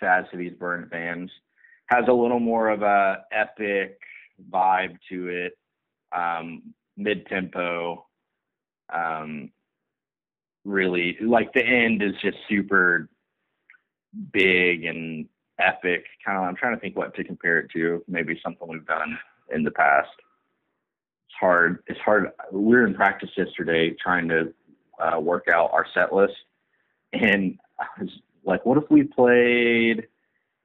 [0.00, 1.30] to As Cities Burn fans
[1.86, 3.98] has a little more of a epic
[4.50, 5.52] vibe to it,
[6.16, 6.62] um,
[6.96, 8.06] mid tempo.
[8.92, 9.50] Um,
[10.64, 13.08] really, like the end is just super
[14.32, 15.26] big and
[15.60, 16.04] epic.
[16.24, 18.02] Kind of, I'm trying to think what to compare it to.
[18.08, 19.18] Maybe something we've done
[19.54, 20.08] in the past.
[20.16, 21.82] It's hard.
[21.86, 22.30] It's hard.
[22.52, 24.52] We were in practice yesterday trying to
[24.98, 26.34] uh, work out our set list,
[27.12, 28.10] and I was
[28.44, 30.06] like, "What if we played?"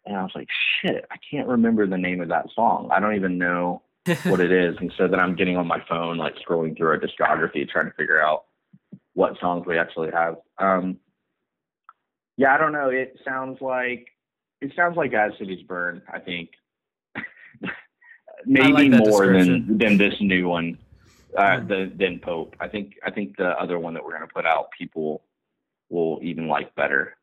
[0.06, 0.48] and I was like,
[0.82, 2.89] shit, I can't remember the name of that song.
[2.91, 3.82] I don't even know
[4.24, 4.76] what it is.
[4.80, 7.96] And so then I'm getting on my phone, like scrolling through our discography, trying to
[7.98, 8.46] figure out
[9.14, 10.36] what songs we actually have.
[10.60, 10.98] Um,
[12.38, 12.89] yeah, I don't know.
[12.89, 14.08] It sounds like
[14.66, 16.01] it sounds like As Cities Burn.
[16.11, 16.49] I think
[18.45, 20.78] maybe like more than than this new one,
[21.38, 21.68] uh, hmm.
[21.68, 22.55] the than Pope.
[22.59, 25.24] I think I think the other one that we're gonna put out, people
[25.89, 27.16] will even like better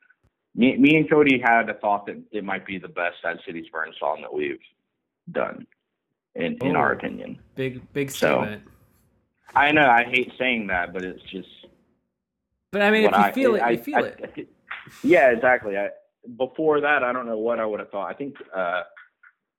[0.55, 3.66] me, me and Cody had a thought that it might be the best As Cities
[3.72, 4.61] Burn song that we've
[5.30, 5.66] done,
[6.34, 7.38] in in our opinion.
[7.55, 8.62] Big big statement.
[8.64, 8.70] So,
[9.55, 11.49] I know I hate saying that, but it's just.
[12.70, 14.49] But I mean, if you I, feel it, I, you feel I, it.
[15.03, 15.76] yeah, exactly.
[15.78, 15.90] I,
[16.37, 18.11] before that, I don't know what I would have thought.
[18.11, 18.83] I think uh,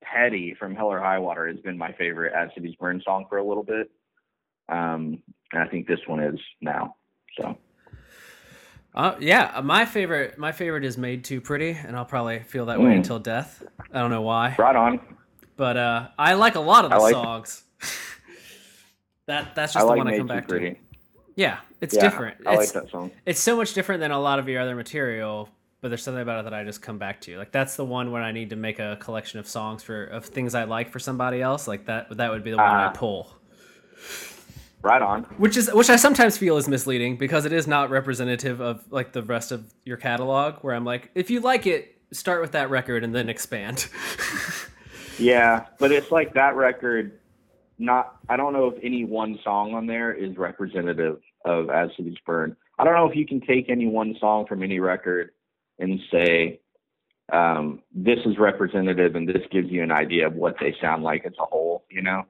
[0.04, 3.38] Petty from Hell or High Water has been my favorite As Cities Burn song for
[3.38, 3.90] a little bit,
[4.70, 6.96] um, and I think this one is now.
[7.40, 7.58] So.
[8.96, 12.78] Uh, yeah, my favorite my favorite is Made Too Pretty, and I'll probably feel that
[12.78, 12.86] mm.
[12.86, 13.64] way until death.
[13.92, 14.56] I don't know why.
[14.60, 15.00] Right on.
[15.56, 17.64] But uh, I like a lot of the like songs.
[19.26, 20.72] that that's just I the like one I come back pretty.
[20.72, 20.80] to.
[21.36, 22.38] Yeah, it's yeah, different.
[22.46, 23.12] I it's, like that song.
[23.26, 25.50] It's so much different than a lot of your other material,
[25.84, 27.38] but there's something about it that I just come back to.
[27.38, 30.24] Like that's the one where I need to make a collection of songs for of
[30.24, 31.68] things I like for somebody else.
[31.68, 33.36] Like that that would be the one uh, I pull.
[34.82, 35.24] Right on.
[35.38, 39.12] Which is which I sometimes feel is misleading because it is not representative of like
[39.12, 40.56] the rest of your catalog.
[40.64, 43.90] Where I'm like, if you like it, start with that record and then expand.
[45.20, 47.20] yeah, but it's like that record.
[47.78, 52.16] Not, I don't know if any one song on there is representative of As Cities
[52.26, 52.56] Burn.
[52.80, 55.32] I don't know if you can take any one song from any record
[55.80, 56.60] and say
[57.32, 61.26] um, this is representative and this gives you an idea of what they sound like
[61.26, 62.24] as a whole, you know?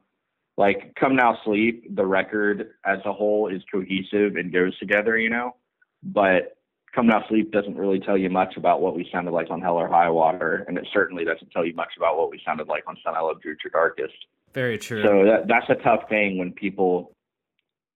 [0.56, 5.30] Like Come Now Sleep, the record as a whole is cohesive and goes together, you
[5.30, 5.56] know?
[6.04, 6.58] But
[6.94, 9.78] Come Now Sleep doesn't really tell you much about what we sounded like on Hell
[9.78, 12.84] or High Water, and it certainly doesn't tell you much about what we sounded like
[12.88, 14.14] on Son I Loved You Your Darkest.
[14.54, 15.02] Very true.
[15.04, 17.16] So that, that's a tough thing when people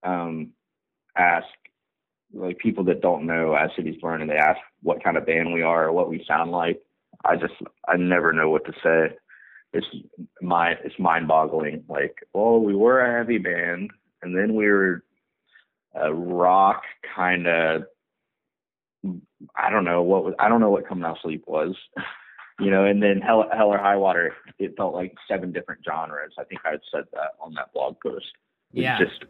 [0.03, 0.49] um,
[1.15, 1.45] ask,
[2.33, 5.53] like people that don't know As Cities Burn, and they ask what kind of band
[5.53, 6.81] we are or what we sound like.
[7.25, 7.53] I just
[7.87, 9.15] I never know what to say.
[9.73, 9.87] It's
[10.41, 11.83] my it's mind boggling.
[11.87, 15.03] Like, well, we were a heavy band, and then we were
[15.95, 16.83] a rock
[17.15, 17.83] kind of.
[19.55, 20.33] I don't know what was.
[20.39, 21.75] I don't know what Come Now Sleep was.
[22.59, 26.33] you know, and then Hell, Hell or High Water, it felt like seven different genres.
[26.39, 28.25] I think I had said that on that blog post.
[28.71, 28.97] yeah.
[28.97, 29.25] Just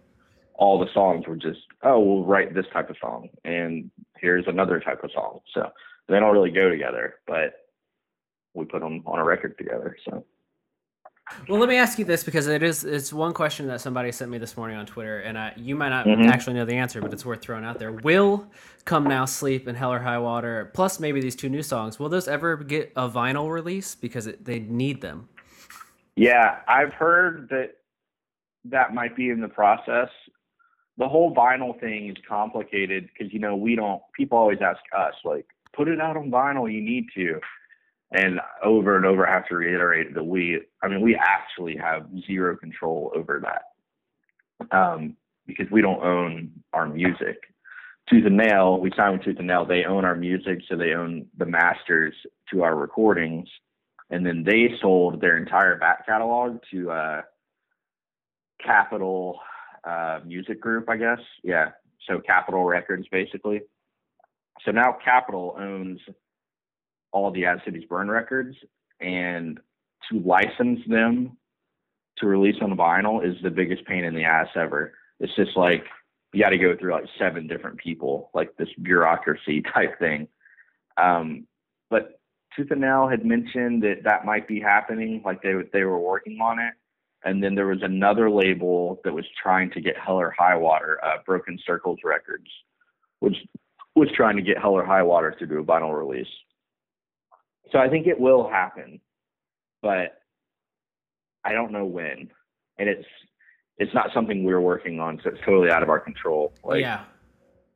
[0.57, 4.79] all the songs were just, oh, we'll write this type of song, and here's another
[4.79, 5.39] type of song.
[5.53, 5.69] So
[6.09, 7.53] they don't really go together, but
[8.53, 9.95] we put them on a record together.
[10.09, 10.25] So.
[11.49, 14.31] Well, let me ask you this because it is it's one question that somebody sent
[14.31, 16.25] me this morning on Twitter, and I, you might not Mhm.
[16.27, 17.91] actually know the answer, but it's worth throwing out there.
[17.91, 18.49] Will
[18.85, 22.07] "Come Now Sleep" and "Hell or High Water" plus maybe these two new songs will
[22.09, 25.27] those ever get a vinyl release because it, they need them?
[26.15, 27.73] Yeah, I've heard that
[28.63, 30.09] that might be in the process.
[30.97, 34.01] The whole vinyl thing is complicated because you know we don't.
[34.15, 36.71] People always ask us like, put it out on vinyl.
[36.71, 37.39] You need to,
[38.11, 40.61] and over and over I have to reiterate that we.
[40.81, 46.87] I mean, we actually have zero control over that um, because we don't own our
[46.87, 47.37] music.
[48.09, 49.65] Tooth and Nail, we signed with Tooth and Nail.
[49.65, 52.13] They own our music, so they own the masters
[52.51, 53.49] to our recordings
[54.09, 57.21] and then they sold their entire back catalog to uh,
[58.63, 59.39] Capitol
[59.87, 61.19] uh, Music Group, I guess.
[61.43, 61.69] Yeah,
[62.07, 63.61] so Capitol Records, basically.
[64.65, 65.99] So now Capitol owns
[67.11, 68.55] all the As Cities Burn records,
[68.99, 69.59] and
[70.09, 71.37] to license them
[72.17, 74.93] to release on vinyl is the biggest pain in the ass ever.
[75.19, 75.83] It's just like
[76.33, 80.27] you got to go through like seven different people, like this bureaucracy type thing.
[80.97, 81.47] Um,
[81.89, 82.19] but
[82.55, 86.39] Tooth and Nail had mentioned that that might be happening, like they they were working
[86.41, 86.73] on it.
[87.27, 90.97] And then there was another label that was trying to get Hell or High Water,
[91.03, 92.47] uh, Broken Circles Records,
[93.19, 93.35] which
[93.97, 96.29] was trying to get Hell or High Water to do a vinyl release.
[97.73, 99.01] So I think it will happen,
[99.81, 100.21] but
[101.43, 102.29] I don't know when.
[102.79, 103.07] And it's
[103.77, 106.53] it's not something we're working on, so it's totally out of our control.
[106.63, 107.03] Like yeah,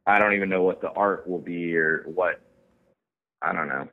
[0.08, 2.40] I don't even know what the art will be or what.
[3.42, 3.90] I don't know.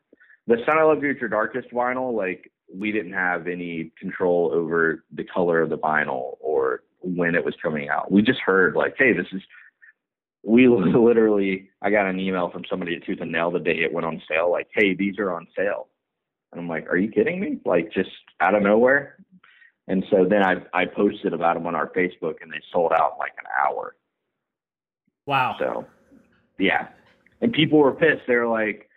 [0.46, 5.04] The Son I Loved You Your Darkest vinyl, like we didn't have any control over
[5.12, 8.10] the color of the vinyl or when it was coming out.
[8.10, 9.42] We just heard like, hey, this is.
[10.44, 13.92] We literally, I got an email from somebody at Tooth and Nail the day it
[13.92, 15.88] went on sale, like, hey, these are on sale.
[16.52, 17.58] And I'm like, are you kidding me?
[17.64, 18.10] Like just
[18.40, 19.16] out of nowhere.
[19.88, 23.12] And so then I I posted about them on our Facebook, and they sold out
[23.14, 23.96] in like an hour.
[25.26, 25.56] wow.
[25.58, 25.86] So,
[26.58, 26.88] yeah.
[27.40, 28.22] And people were pissed.
[28.26, 28.87] They were like,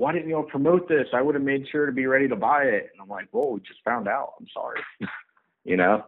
[0.00, 1.06] why didn't y'all promote this?
[1.12, 2.88] I would have made sure to be ready to buy it.
[2.90, 4.32] And I'm like, whoa, we just found out.
[4.40, 4.80] I'm sorry.
[5.64, 6.06] you know,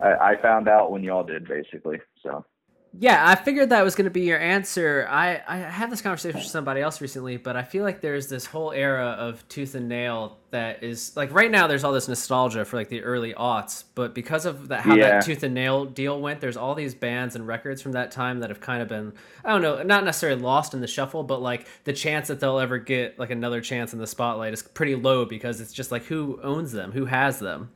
[0.00, 1.98] I, I found out when y'all did, basically.
[2.20, 2.44] So,
[2.92, 5.06] Yeah, I figured that was going to be your answer.
[5.10, 8.46] I, I had this conversation with somebody else recently, but I feel like there's this
[8.46, 11.66] whole era of tooth and nail that is like right now.
[11.66, 15.10] There's all this nostalgia for like the early aughts, but because of that, how Yeah.
[15.10, 18.40] that tooth and nail deal went, there's all these bands and records from that time
[18.40, 19.12] that have kind of been
[19.44, 22.58] I don't know, not necessarily lost in the shuffle, but like the chance that they'll
[22.58, 26.04] ever get like another chance in the spotlight is pretty low because it's just like
[26.04, 27.70] who owns them, who has them.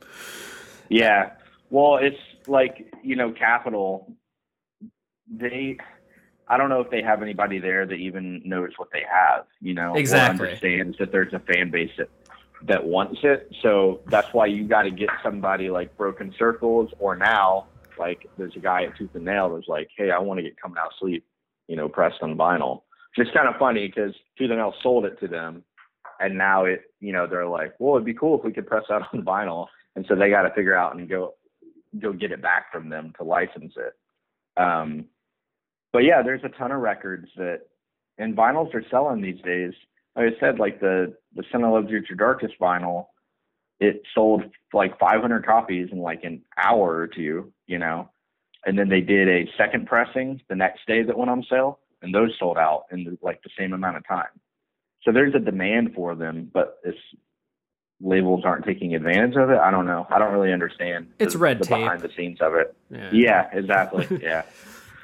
[0.89, 1.31] yeah.
[1.69, 4.15] Well, it's like, you know, Capitol,
[5.29, 5.77] they,
[6.47, 9.73] I don't know if they have anybody there that even knows what they have, you
[9.73, 10.47] know, Exactly.
[10.47, 12.09] understands that there's a fan base that,
[12.67, 13.51] that wants it.
[13.61, 17.67] So that's why you got to get somebody like Broken Circles or now,
[17.97, 20.59] like there's a guy at Tooth and Nail that's like, hey, I want to get
[20.61, 21.25] Come Now Sleep,
[21.67, 22.81] you know, pressed on vinyl.
[23.15, 25.63] Which is kind of funny because Tooth and Nail sold it to them.
[26.19, 28.83] And now it, you know, they're like, well, it'd be cool if we could press
[28.89, 29.67] that on vinyl.
[29.95, 31.35] And so they got to figure out and go,
[31.99, 33.93] go get it back from them to license it.
[34.61, 35.05] Um,
[35.93, 37.61] but yeah, there's a ton of records that,
[38.17, 39.71] and vinyls are selling these days.
[40.15, 43.05] Like I said, like the the Son I Loved You Your Darkest vinyl,
[43.79, 48.09] it sold like 500 copies in like an hour or two, you know.
[48.65, 52.13] And then they did a second pressing the next day that went on sale, and
[52.13, 54.27] those sold out in like the same amount of time.
[55.03, 56.97] So there's a demand for them, but it's
[57.99, 59.57] labels aren't taking advantage of it.
[59.57, 60.07] I don't know.
[60.09, 61.07] I don't really understand.
[61.19, 61.79] It's the, red the tape.
[61.79, 62.75] behind the scenes of it.
[63.11, 64.07] Yeah, exactly.
[64.21, 64.43] Yeah.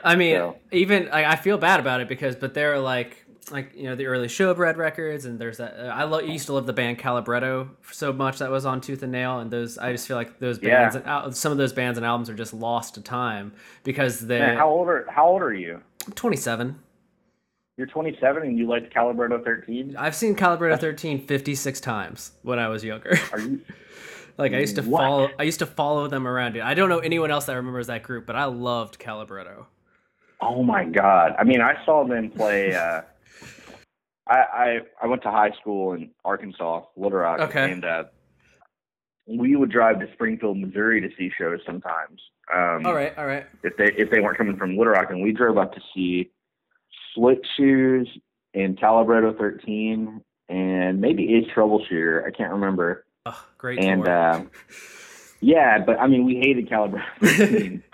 [0.03, 3.25] I mean, So- even I, I feel bad about it because, but there are like,
[3.51, 5.73] like you know the early Showbread records, and there's that.
[5.79, 9.01] Uh, I lo- used to love the band Calibretto so much that was on Tooth
[9.03, 11.01] and Nail, and those I just feel like those bands, Yeah.
[11.01, 14.39] and al- some of those bands and albums are just lost to time because they.
[14.39, 15.81] Man, how old are How old are you?
[16.15, 16.79] 27.
[17.77, 19.95] You're 27 and you liked Calibretto 13.
[19.97, 23.17] I've seen Calibretto 13 56 times when I was younger.
[23.31, 23.61] Are you?
[24.37, 24.99] like I used to What?
[25.01, 25.29] follow.
[25.39, 26.53] I used to follow them around.
[26.53, 26.61] Dude.
[26.63, 29.65] I don't know anyone else that remembers that group, but I loved Calibretto.
[30.41, 31.33] Oh my God!
[31.37, 32.73] I mean, I saw them play.
[32.75, 33.01] Uh,
[34.27, 37.71] I, I I went to high school in Arkansas, Little Rock, Okay.
[37.71, 38.03] and uh,
[39.27, 42.21] we would drive to Springfield, Missouri, to see shows sometimes.
[42.53, 43.45] Um, All right, all right.
[43.63, 46.31] if they if they weren't coming from Little Rock, and we drove up to see
[47.13, 48.07] Slick Shoes
[48.53, 52.25] and Calibretto 13 and maybe Ace Troubleshooter.
[52.25, 53.05] I can't remember.
[53.27, 54.41] Oh, great And uh,
[55.41, 57.83] yeah, but I mean, we hated Calibretto 13.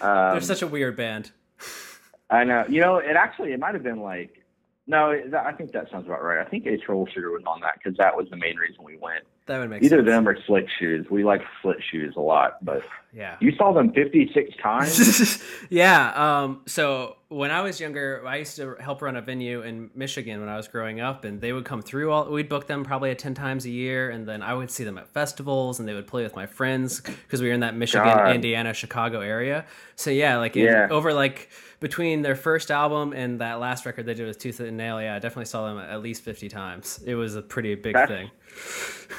[0.00, 1.30] Um, They're such a weird band.
[2.30, 2.64] I know.
[2.68, 4.42] You know, it actually it might have been like
[4.86, 5.10] no.
[5.10, 6.44] I think that sounds about right.
[6.44, 9.24] I think Ace Troubleshooter was on that because that was the main reason we went.
[9.46, 10.06] That would make Either sense.
[10.08, 11.06] them or Slick Shoes.
[11.10, 12.82] We like Slick Shoes a lot, but
[13.12, 13.36] Yeah.
[13.40, 15.42] you saw them 56 times.
[15.68, 16.12] yeah.
[16.14, 20.40] Um, so when I was younger, I used to help run a venue in Michigan
[20.40, 22.10] when I was growing up, and they would come through.
[22.12, 24.96] All we'd book them probably ten times a year, and then I would see them
[24.96, 28.06] at festivals, and they would play with my friends because we were in that Michigan,
[28.06, 28.34] God.
[28.34, 29.66] Indiana, Chicago area.
[29.96, 30.88] So yeah, like in, Yeah.
[30.90, 34.76] over like between their first album and that last record they did with Tooth and
[34.76, 37.00] Nail, yeah, I definitely saw them at least fifty times.
[37.04, 38.30] It was a pretty big That's- thing.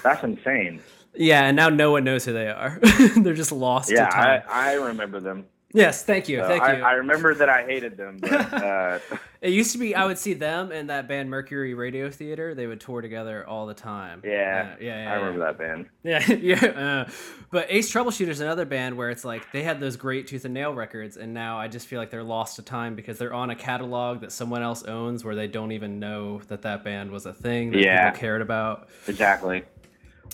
[0.03, 0.81] That's insane.
[1.15, 2.79] Yeah, and now no one knows who they are.
[3.17, 4.43] They're just lost Yeah, to time.
[4.49, 5.45] I, I remember them.
[5.73, 6.83] Yes, thank you, So thank I, you.
[6.83, 8.99] I remember that I hated them, but uh,
[9.41, 12.55] It used to be I would see them and that band Mercury Radio Theater.
[12.55, 14.21] They would tour together all the time.
[14.23, 15.11] yeah, Uh, yeah, yeah.
[15.11, 15.87] I remember that band.
[16.03, 16.65] Yeah, yeah.
[17.07, 17.11] Uh,
[17.51, 20.53] but Ace Troubleshooter is another band where it's like they had those great Tooth and
[20.53, 23.49] Nail records, and now I just feel like they're lost to time because they're on
[23.49, 27.25] a catalog that someone else owns, where they don't even know that that band was
[27.25, 28.11] a thing that Yeah.
[28.11, 28.87] people cared about.
[29.09, 29.63] Exactly.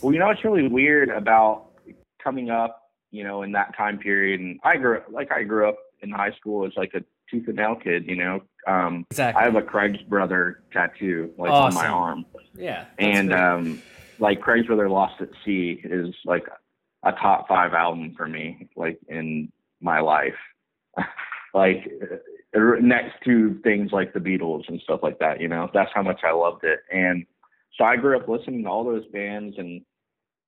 [0.03, 1.65] Well, you know what's really weird about
[2.23, 2.78] coming up,
[3.11, 6.31] you know, in that time period, and I grew like I grew up in high
[6.31, 8.41] school as like a tooth and nail kid, you know.
[8.67, 9.41] Um, Exactly.
[9.41, 12.85] I have a Craig's brother tattoo like on my arm, yeah.
[12.97, 13.39] and great.
[13.39, 13.81] um,
[14.19, 16.47] like Craig's brother Lost at Sea is like
[17.03, 19.51] a top five album for me, like in
[19.81, 20.35] my life.
[21.53, 21.89] like
[22.55, 25.69] uh, next to things like the Beatles and stuff like that, you know.
[25.73, 26.79] That's how much I loved it.
[26.91, 27.25] And
[27.77, 29.81] so I grew up listening to all those bands and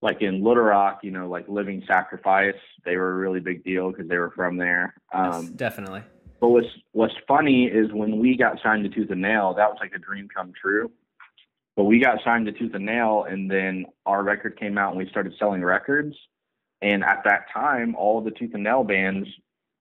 [0.01, 3.91] like in Little Rock, you know, like Living Sacrifice, they were a really big deal
[3.91, 4.95] because they were from there.
[5.13, 6.01] Yes, Um, definitely.
[6.39, 9.77] but what's what's funny is when we got signed to Tooth and Nail, that was
[9.79, 10.91] like a dream come true.
[11.77, 14.97] But we got signed to Tooth and Nail, and then our record came out, and
[14.97, 16.15] we started selling records.
[16.81, 19.29] And at that time, all the Tooth and Nail bands,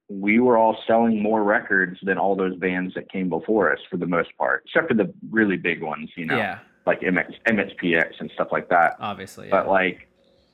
[0.08, 3.96] we were all selling more records than all those bands that came before us, for
[3.96, 8.20] the most part, except for the really big ones, you know, Yeah, like MX, MXPX
[8.20, 9.46] and stuff like that obviously.
[9.48, 9.62] Yeah.
[9.62, 10.08] but like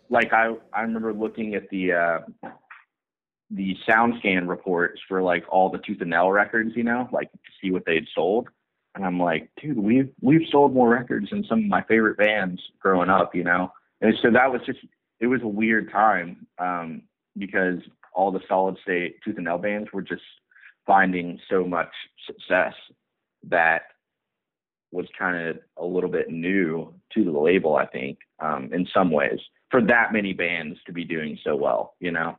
[0.08, 2.50] like i i remember looking at the uh
[3.50, 7.30] the sound scan reports for like all the tooth and nail records you know like
[7.32, 8.48] to see what they'd sold.
[8.94, 12.60] And i'm like dude we've we've sold more records than some of my favorite bands
[12.80, 13.72] growing up you know?
[14.00, 14.80] And so that was just
[15.20, 17.02] it was a weird time um
[17.38, 17.78] because
[18.14, 20.22] all the solid state tooth and nail bands were just
[20.86, 21.90] finding so much
[22.26, 22.72] success
[23.48, 23.82] that
[24.92, 29.10] was kind of a little bit new to the label, I think, um, in some
[29.10, 29.38] ways,
[29.76, 32.34] for that many bands to be doing so well, you know?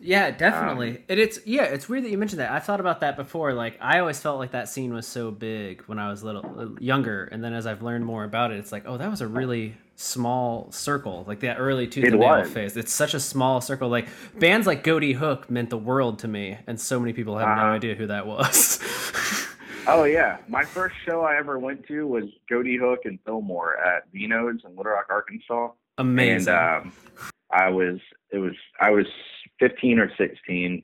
[0.00, 0.90] Yeah, definitely.
[0.96, 2.50] Um, and it's yeah, it's weird that you mentioned that.
[2.50, 3.52] I thought about that before.
[3.52, 6.80] Like I always felt like that scene was so big when I was little uh,
[6.80, 9.28] younger, and then as I've learned more about it, it's like, oh, that was a
[9.28, 11.24] really small circle.
[11.28, 12.50] Like that early tooth It and nail was.
[12.50, 12.76] phase.
[12.76, 13.88] It's such a small circle.
[13.88, 14.08] Like
[14.40, 17.62] bands like Ghoti Hook meant the world to me, and so many people have no
[17.62, 17.72] Uh-huh.
[17.76, 18.80] idea who that was.
[19.84, 20.36] Oh, yeah.
[20.46, 24.76] My first show I ever went to was Ghoti Hook and Fillmore at Vino's in
[24.76, 25.70] Little Rock, Arkansas.
[25.98, 26.54] Amazing.
[26.54, 26.92] And um,
[27.50, 27.98] I was,
[28.30, 29.06] it was, I was
[29.60, 30.82] 15 or 16,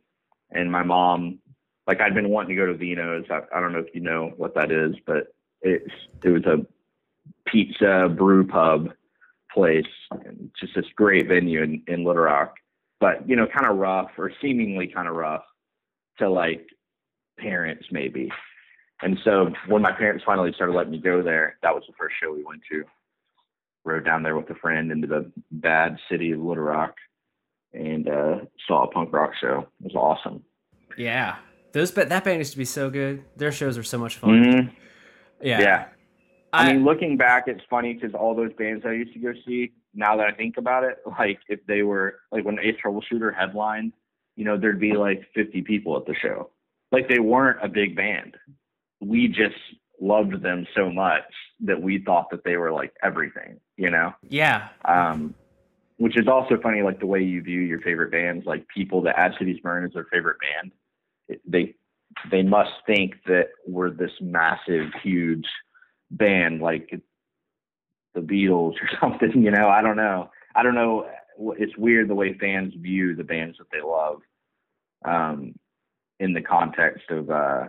[0.50, 1.38] and my mom,
[1.86, 3.24] like, I'd been wanting to go to Vino's.
[3.30, 5.90] I, I don't know if you know what that is, but it's,
[6.22, 6.66] it was a
[7.50, 8.90] pizza brew pub
[9.52, 12.54] place, and just this great venue in, in Little Rock,
[13.00, 15.44] but, you know, kind of rough or seemingly kind of rough
[16.18, 16.66] to like
[17.38, 18.30] parents, maybe.
[19.00, 22.16] And so when my parents finally started letting me go there, that was the first
[22.20, 22.84] show we went to.
[23.84, 26.94] Rode down there with a friend into the bad city of Little Rock
[27.72, 29.66] and uh, saw a punk rock show.
[29.84, 30.42] It was awesome.
[30.96, 31.36] yeah,
[31.72, 33.24] those ba- that band used to be so good.
[33.36, 34.30] Their shows were so much fun.
[34.30, 34.72] Mhm.
[35.40, 35.60] Yeah.
[35.60, 35.88] Yeah.
[36.52, 39.32] I, I, mean, looking back, it's funny because all those bands I used to go
[39.46, 43.34] see, now that I think about it, like if they were, like when Ace Troubleshooter
[43.34, 43.92] headlined,
[44.34, 46.50] you know, there'd be like 50 people at the show.
[46.90, 48.36] Like they weren't a big band.
[49.00, 49.56] We just
[50.00, 51.22] loved them so much
[51.60, 54.12] that we thought that they were like everything, you know?
[54.28, 54.68] Yeah.
[54.84, 55.34] Um,
[55.96, 59.18] which is also funny, like the way you view your favorite bands, like people that
[59.18, 60.72] As Cities Burn is their favorite band.
[61.28, 61.74] It, they
[62.30, 65.46] they must think that we're this massive, huge
[66.10, 66.90] band like
[68.14, 69.42] the Beatles or something.
[69.42, 70.30] You know, I don't know.
[70.54, 71.06] I don't know.
[71.56, 74.20] It's weird the way fans view the bands that they love,
[75.04, 75.54] um,
[76.18, 77.68] in the context of, uh,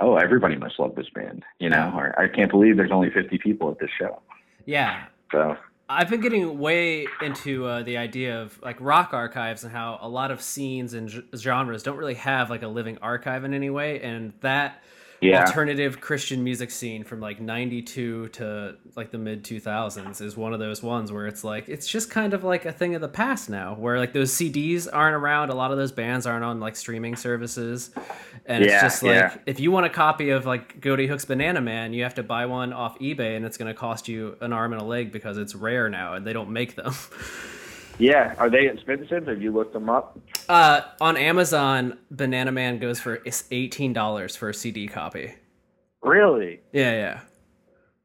[0.00, 1.44] oh, everybody must love this band.
[1.58, 4.20] You know, or I can't believe there's only 50 people at this show.
[4.66, 5.04] Yeah.
[5.30, 5.56] So
[5.88, 10.08] I've been getting way into uh, the idea of like rock archives and how a
[10.08, 14.00] lot of scenes and genres don't really have like a living archive in any way,
[14.00, 14.82] and that
[15.22, 20.52] yeah, alternative Christian music scene from like 92 to like the mid 2000s is one
[20.52, 23.08] of those ones where it's like it's just kind of like a thing of the
[23.08, 26.60] past now where like those CDs aren't around a lot of those bands aren't on
[26.60, 27.90] like streaming services
[28.46, 29.36] and it's just like yeah.
[29.46, 32.46] if you want a copy of like Ghoti Hook's Banana Man you have to buy
[32.46, 35.38] one off eBay and it's going to cost you an arm and a leg because
[35.38, 36.94] it's rare now and they don't make them.
[37.98, 38.34] yeah.
[38.38, 39.26] Are they expensive?
[39.26, 40.18] Have you looked them up?
[40.48, 45.34] Uh, on Amazon, Banana Man goes for eighteen dollars for a CD copy.
[46.02, 46.60] Really?
[46.72, 47.20] Yeah, yeah.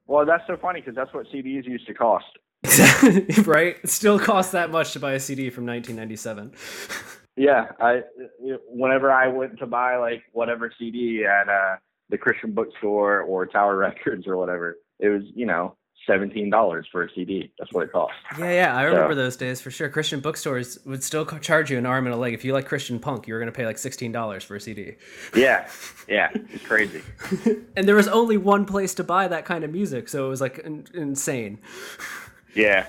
[0.06, 2.26] Well, that's so funny because that's what CDs used to cost.
[3.46, 3.78] right?
[3.84, 6.54] It still costs that much to buy a CD from 1997.
[7.40, 8.02] Yeah, I
[8.68, 11.76] whenever I went to buy like whatever CD at uh,
[12.10, 15.76] the Christian bookstore or Tower Records or whatever, it was you know
[16.08, 17.52] seventeen dollars for a CD.
[17.60, 18.14] That's what it cost.
[18.40, 19.90] Yeah, yeah, I remember So- those days for sure.
[19.90, 22.34] Christian bookstores would still charge you an arm and a leg.
[22.34, 24.96] If you like Christian punk, you were going to pay like $16 for a CD.
[25.36, 25.68] Yeah,
[26.08, 27.02] yeah, it's crazy.
[27.76, 30.42] And there was only one place to buy that kind of music, so it was
[30.42, 31.60] like in- insane.
[32.56, 32.88] Yeah,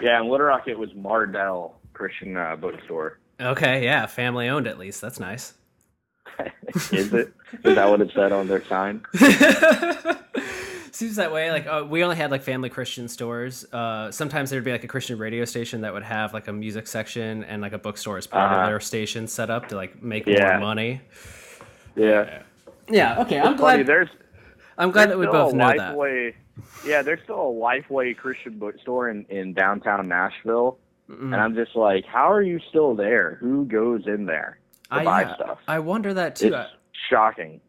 [0.00, 0.20] yeah.
[0.20, 3.18] In Little Rock, it was Mardel Christian uh, bookstore.
[3.40, 5.00] Okay, yeah, family owned at least.
[5.02, 5.52] That's nice.
[6.92, 7.34] Is it?
[7.64, 9.02] Is that what it said on their sign?
[10.94, 11.50] Seems that way.
[11.50, 13.64] Like uh, we only had like family Christian stores.
[13.72, 16.86] Uh, sometimes there'd be like a Christian radio station that would have like a music
[16.86, 18.60] section and like a bookstore as part Uh-huh.
[18.60, 20.50] of their station set up to like make Yeah.
[20.50, 21.00] more money.
[21.96, 22.42] Yeah.
[22.88, 23.20] Yeah.
[23.22, 23.38] Okay.
[23.38, 23.86] I'm Funny, glad.
[23.86, 24.08] there's
[24.78, 26.34] I'm glad that we both know that.
[26.84, 30.78] Yeah, there's still a Lifeway Christian bookstore in, in downtown Nashville.
[31.08, 31.22] Mm.
[31.32, 33.36] And I'm just like, how are you still there?
[33.40, 34.58] Who goes in there
[34.90, 35.58] to I, buy yeah, stuff?
[35.68, 36.54] I wonder that too.
[36.54, 36.70] It's
[37.08, 37.60] shocking.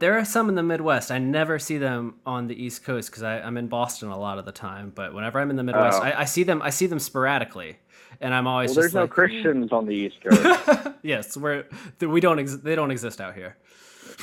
[0.00, 1.10] There are some in the Midwest.
[1.10, 4.44] I never see them on the East Coast because I'm in Boston a lot of
[4.46, 4.90] the time.
[4.94, 6.04] But whenever I'm in the Midwest, Oh.
[6.04, 6.62] I, I see them.
[6.62, 7.76] I see them sporadically,
[8.20, 10.88] and I'm always Well, just there's no like, Christians on the East Coast.
[11.02, 11.66] yes, we're
[12.00, 13.56] we don't ex- they don't exist out here.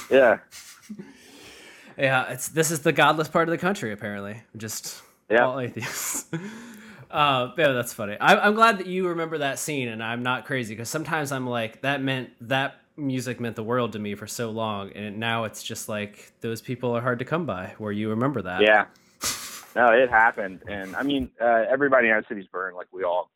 [0.10, 0.40] yeah.
[1.98, 4.42] Yeah, it's this is the godless part of the country apparently.
[4.56, 5.46] Just Yeah.
[5.46, 6.26] all atheists.
[7.12, 8.18] uh, yeah, that's funny.
[8.20, 11.48] I, I'm glad that you remember that scene, and I'm not crazy because sometimes I'm
[11.48, 15.44] like that meant that music meant the world to me for so long, and now
[15.46, 17.76] it's just like those people are hard to come by.
[17.78, 18.62] Where you remember that?
[18.62, 18.86] Yeah.
[19.76, 20.62] No, it happened.
[20.68, 22.74] And I mean, uh, everybody in As Cities Burn.
[22.74, 23.30] Like, we all,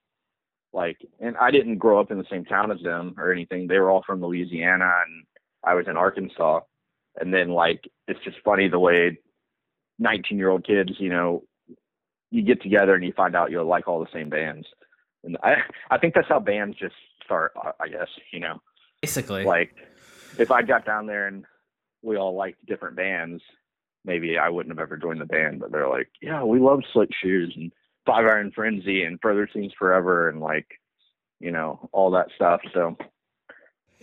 [0.73, 3.67] like, and I didn't grow up in the same town as them or anything.
[3.67, 5.23] They were all from Louisiana, and
[5.63, 6.61] I was in Arkansas.
[7.19, 9.19] And then, like, it's just funny the way
[9.99, 11.43] 19 year old kids, you know,
[12.31, 14.65] you get together and you find out you like all the same bands.
[15.23, 15.55] And I,
[15.91, 18.59] I think that's how bands just start, I- I guess, you know.
[19.01, 19.43] Basically.
[19.43, 19.73] like
[20.37, 21.45] if I got down there and
[22.01, 23.41] we all liked different bands,
[24.05, 25.59] maybe I wouldn't have ever joined the band.
[25.59, 27.71] But they're like, yeah, we love Slick Shoes and
[28.05, 30.67] Five Iron Frenzy and Further Seems Forever and like,
[31.39, 32.61] you know, all that stuff.
[32.73, 32.97] So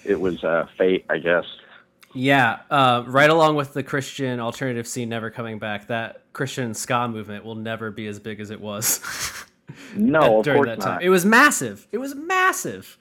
[0.04, 1.44] it was uh, fate, I guess.
[2.14, 7.06] Yeah, uh, right along with the Christian alternative scene never coming back, that Christian ska
[7.06, 9.00] movement will never be as big as it was
[9.94, 10.84] No, of during course that not.
[10.84, 11.00] time.
[11.02, 11.86] It was massive.
[11.92, 12.96] It was massive.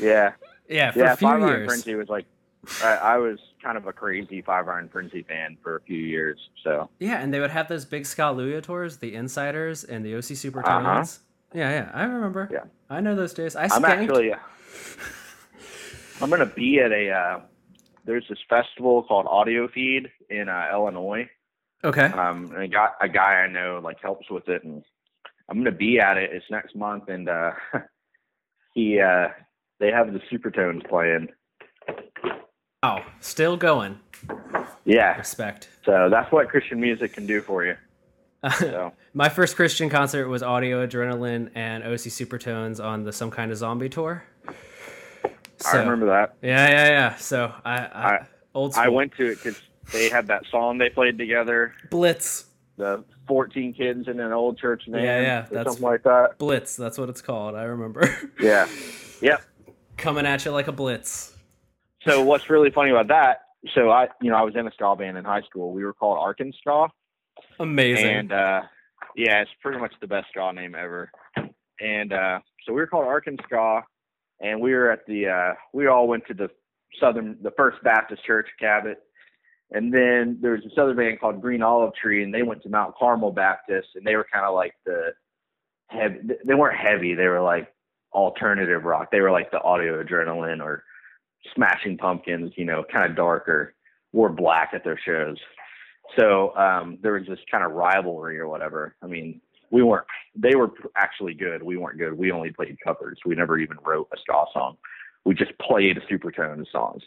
[0.00, 0.32] yeah,
[0.68, 1.12] Yeah, for yeah.
[1.12, 1.66] a few Five Iron years.
[1.66, 2.26] Frenzy was like.
[2.80, 6.38] I, I was kind of a crazy Five Iron Frenzy fan for a few years.
[6.62, 10.36] So Yeah, and they would have those big Skalleluia tours, the Insyderz and the OC
[10.38, 10.64] Supertones.
[10.64, 11.04] Uh-huh.
[11.54, 12.48] Yeah, yeah, I remember.
[12.52, 12.64] Yeah.
[12.88, 13.56] I know those days.
[13.56, 13.84] I I'm skanked.
[13.84, 14.32] actually
[16.20, 17.40] I'm gonna be at a uh,
[18.04, 21.28] there's this festival called AudioFeed in uh, Illinois.
[21.82, 22.06] okay.
[22.06, 24.84] Um, and a guy a guy I know like helps with it, and
[25.48, 26.30] I'm gonna be at it.
[26.32, 27.52] It's next month, and uh,
[28.74, 29.28] he uh,
[29.82, 31.28] they have the Supertones playing.
[32.84, 33.98] Oh, still going.
[34.84, 35.68] Yeah, Respect.
[35.84, 37.76] so that's what Christian music can do for you.
[38.58, 43.50] So My first Christian concert was Audio Adrenaline and OC Supertones on the Some Kind
[43.50, 44.22] of Zombie tour.
[45.66, 46.34] I remember that.
[46.42, 47.16] Yeah, yeah, yeah.
[47.16, 48.84] So I, I, I- old school.
[48.84, 49.60] I went to it because
[49.92, 51.74] they had that song they played together.
[51.90, 52.46] Blitz.
[52.76, 56.38] The 14 kids in an old church van, Yeah, yeah, or that's- something like that.
[56.38, 56.74] Blitz.
[56.76, 57.54] That's what it's called.
[57.56, 58.08] I remember.
[58.40, 58.66] Yeah,
[59.20, 59.42] yep.
[60.02, 61.34] Coming at you like a blitz.
[62.06, 63.42] So what's really funny about that
[63.74, 65.72] so I, you know, I was in a ska band in high school.
[65.72, 66.88] We were called Arkansas,
[67.60, 68.06] Amazing.
[68.06, 68.62] and uh,
[69.16, 71.10] yeah, it's pretty much the best ska name ever.
[71.80, 73.82] And uh, so we were called Arkansas,
[74.40, 76.48] and we were at the, uh, we all went to the
[77.00, 78.98] Southern, the First Baptist Church, Cabot.
[79.70, 82.68] And then there was this other band called Green Olive Tree, and they went to
[82.68, 85.12] Mount Carmel Baptist, and they were kind of like the
[85.86, 86.18] heavy.
[86.44, 87.71] They weren't heavy; they were like
[88.14, 89.10] alternative rock.
[89.10, 90.84] They were like the Audio Adrenaline or
[91.54, 93.74] Smashing Pumpkins, you know, kind of darker.
[94.12, 95.38] Wore black at their shows,
[96.18, 98.94] so um, there was this kind of rivalry or whatever.
[99.02, 99.40] I mean,
[99.70, 100.06] we weren't.
[100.36, 101.62] They were actually good.
[101.62, 102.12] We weren't good.
[102.12, 103.18] We only played covers.
[103.24, 104.76] We never even wrote a ska song.
[105.24, 107.02] We just played supertone songs.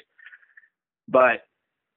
[1.08, 1.44] But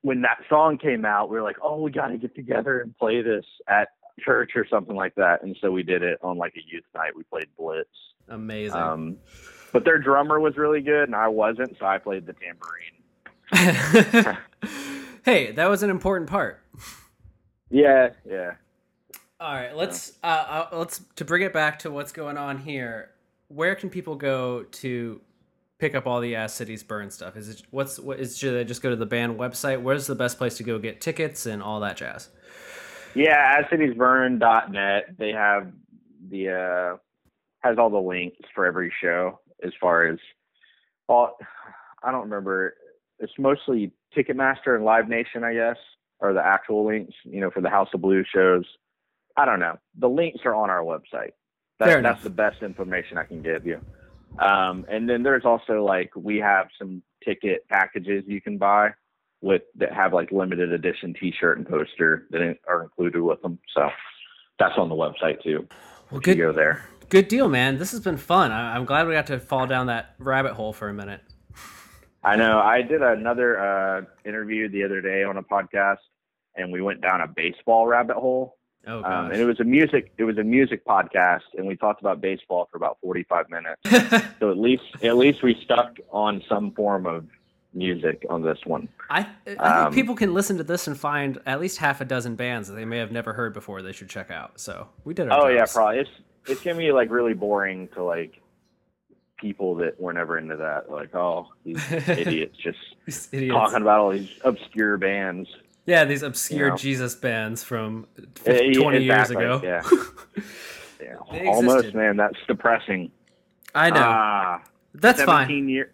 [0.02, 2.96] when that song came out, we were like, oh, we got to get together and
[2.98, 5.42] play this at church or something like that.
[5.42, 7.16] And so we did it on like a youth night.
[7.16, 7.88] We played Blitz.
[8.28, 8.76] Amazing.
[8.76, 9.16] Um,
[9.72, 12.98] but their drummer was really good, and I wasn't, so I played the tambourine.
[15.24, 16.62] hey, that was an important part.
[17.70, 18.52] Yeah, yeah.
[19.40, 23.10] All right, let's uh, uh, let's to bring it back to what's going on here.
[23.48, 25.20] Where can people go to
[25.78, 27.36] pick up all the As Cities Burn stuff?
[27.36, 29.80] Is it what's what is should they just go to the band website?
[29.80, 32.30] Where's the best place to go get tickets and all that jazz?
[33.14, 35.18] Yeah, ascitiesburn.net.
[35.18, 35.72] They have
[36.30, 36.96] the uh
[37.60, 40.18] has all the links for every show as far as
[41.08, 41.36] all
[42.02, 42.74] I don't remember.
[43.18, 45.76] It's mostly Ticketmaster and Live Nation, I guess,
[46.20, 48.64] are the actual links, you know, for the House of Blues shows.
[49.36, 49.78] I don't know.
[49.98, 51.32] The links are on our website.
[51.78, 53.80] That, that's the best information I can give you.
[54.38, 58.90] Um, and then there's also like we have some ticket packages you can buy
[59.40, 63.58] with that have like limited edition T-shirt and poster that are included with them.
[63.74, 63.88] So
[64.58, 65.66] that's on the website too.
[66.10, 66.84] Well, good go there.
[67.08, 67.78] good deal, man.
[67.78, 68.50] This has been fun.
[68.50, 71.20] I, I'm glad we got to fall down that rabbit hole for a minute.
[72.24, 72.58] I know.
[72.58, 75.98] I did another uh, interview the other day on a podcast,
[76.56, 78.56] and we went down a baseball rabbit hole.
[78.86, 80.12] Oh Um, and it was a music.
[80.18, 84.24] It was a music podcast, and we talked about baseball for about forty-five minutes.
[84.40, 87.26] So at least, at least we stuck on some form of
[87.74, 88.88] music on this one.
[89.10, 92.04] I, I think Um, people can listen to this and find at least half a
[92.04, 94.58] dozen bands that they may have never heard before they should check out.
[94.60, 96.00] So we did our Oh yeah, probably.
[96.00, 96.10] It's
[96.46, 98.40] it's gonna be like really boring to like
[99.38, 100.90] people that were never into that.
[100.90, 103.54] Like, oh, these idiots just These idiots.
[103.54, 105.48] talking about all these obscure bands.
[105.86, 106.76] Yeah, these obscure You know.
[106.76, 109.60] Jesus bands from Eh, 50, 20 years ago.
[109.64, 109.82] Yeah.
[111.02, 111.14] yeah.
[111.48, 112.16] Almost, man.
[112.16, 113.10] That's depressing.
[113.74, 114.00] I know.
[114.02, 114.62] Ah,
[114.94, 115.46] That's fine.
[115.46, 115.92] 17 year-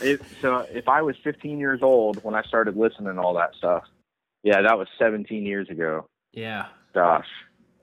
[0.00, 3.54] It, so if I was 15 years old when I started listening to all that
[3.56, 3.84] stuff,
[4.42, 6.06] yeah, that was 17 years ago.
[6.32, 6.66] Yeah.
[6.94, 7.26] Gosh.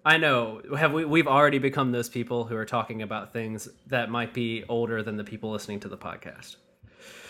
[0.06, 0.62] I know.
[0.78, 4.64] Have we we've already become those people who are talking about things that might be
[4.68, 6.56] older than the people listening to the podcast.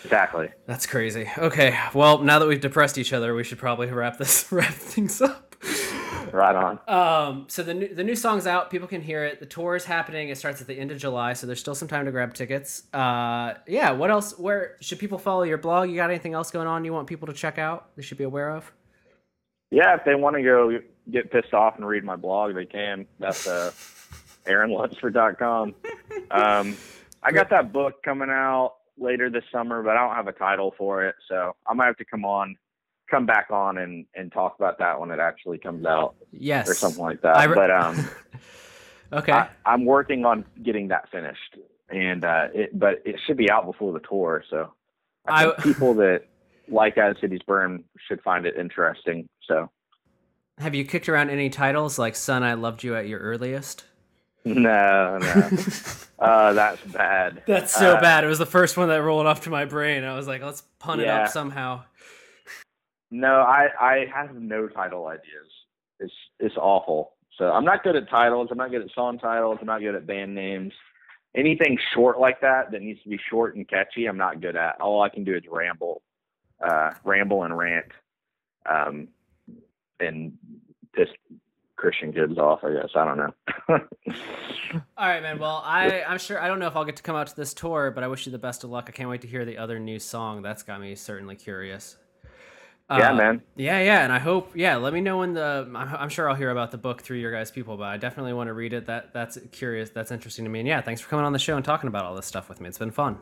[0.04, 0.48] Exactly.
[0.66, 1.28] That's crazy.
[1.36, 1.78] Okay.
[1.94, 5.51] Well, now that we've depressed each other, we should probably wrap this wrap things up.
[6.32, 6.78] Right on.
[6.88, 8.70] Um, so the new, the new song's out.
[8.70, 9.38] People can hear it.
[9.38, 10.30] The tour is happening.
[10.30, 12.84] It starts at the end of July, so there's still some time to grab tickets.
[12.92, 13.90] Uh, yeah.
[13.90, 14.38] What else?
[14.38, 15.90] Where should people follow your blog?
[15.90, 17.94] You got anything else going on you want people to check out?
[17.96, 18.72] They should be aware of.
[19.70, 20.78] Yeah, if they want to go
[21.10, 23.06] get pissed off and read my blog, they can.
[23.18, 23.72] That's uh,
[24.46, 25.74] AaronLunsford.com.
[26.30, 26.76] Um,
[27.22, 30.74] I got that book coming out later this summer, but I don't have a title
[30.78, 32.56] for it, so I might have to come on,
[33.12, 36.68] come back on, and and talk about that when it actually comes out Yes.
[36.68, 37.48] or something like that.
[37.48, 38.08] Re- but um,
[39.12, 39.32] Okay.
[39.32, 41.56] I, I'm working on getting that finished,
[41.90, 44.72] and uh, it but it should be out before the tour, so
[45.26, 46.22] I think I- people that
[46.68, 49.28] like As Cities Burn should find it interesting.
[49.46, 49.70] So.
[50.58, 53.84] Have you kicked around any titles like "Son, I Loved You at Your Earliest"?
[54.44, 55.50] No, no.
[56.18, 57.42] uh, that's bad.
[57.46, 58.24] That's so Uh, bad.
[58.24, 60.04] It was the first one that rolled off to my brain.
[60.04, 61.84] I was like, let's pun it up somehow.
[63.12, 65.46] No, I, I have no title ideas.
[66.00, 67.12] It's it's awful.
[67.38, 68.48] So I'm not good at titles.
[68.50, 69.58] I'm not good at song titles.
[69.60, 70.72] I'm not good at band names.
[71.36, 74.80] Anything short like that that needs to be short and catchy, I'm not good at.
[74.80, 76.00] All I can do is ramble,
[76.66, 77.86] uh, ramble and rant,
[78.68, 79.08] um,
[80.00, 80.32] and
[80.94, 81.08] piss
[81.76, 82.60] Christian kids off.
[82.64, 83.34] I guess I don't know.
[84.96, 85.38] All right, man.
[85.38, 87.52] Well, I I'm sure I don't know if I'll get to come out to this
[87.52, 88.86] tour, but I wish you the best of luck.
[88.88, 90.40] I can't wait to hear the other new song.
[90.40, 91.98] That's got me certainly curious.
[92.90, 93.42] Yeah, Uh, man.
[93.56, 94.52] Yeah, yeah, and I hope.
[94.54, 95.66] Yeah, let me know when the.
[95.74, 98.32] I'm, I'm sure I'll hear about the book through your guys' people, but I definitely
[98.32, 98.86] want to read it.
[98.86, 99.90] That that's curious.
[99.90, 100.60] That's interesting to me.
[100.60, 102.60] And yeah, thanks for coming on the show and talking about all this stuff with
[102.60, 102.68] me.
[102.68, 103.18] It's been fun.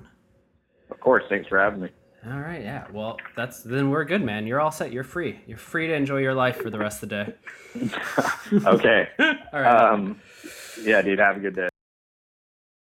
[0.90, 1.24] Of course.
[1.28, 1.88] Thanks for having me.
[2.26, 2.84] All right, yeah.
[2.92, 4.46] Well, that's then we're good, man.
[4.46, 4.92] You're all set.
[4.92, 5.40] You're free.
[5.46, 7.34] You're free to enjoy your life for the rest of the day.
[8.66, 9.08] okay.
[9.52, 9.92] All right.
[9.92, 10.20] Um,
[10.82, 11.18] yeah, dude.
[11.18, 11.68] Have a good day.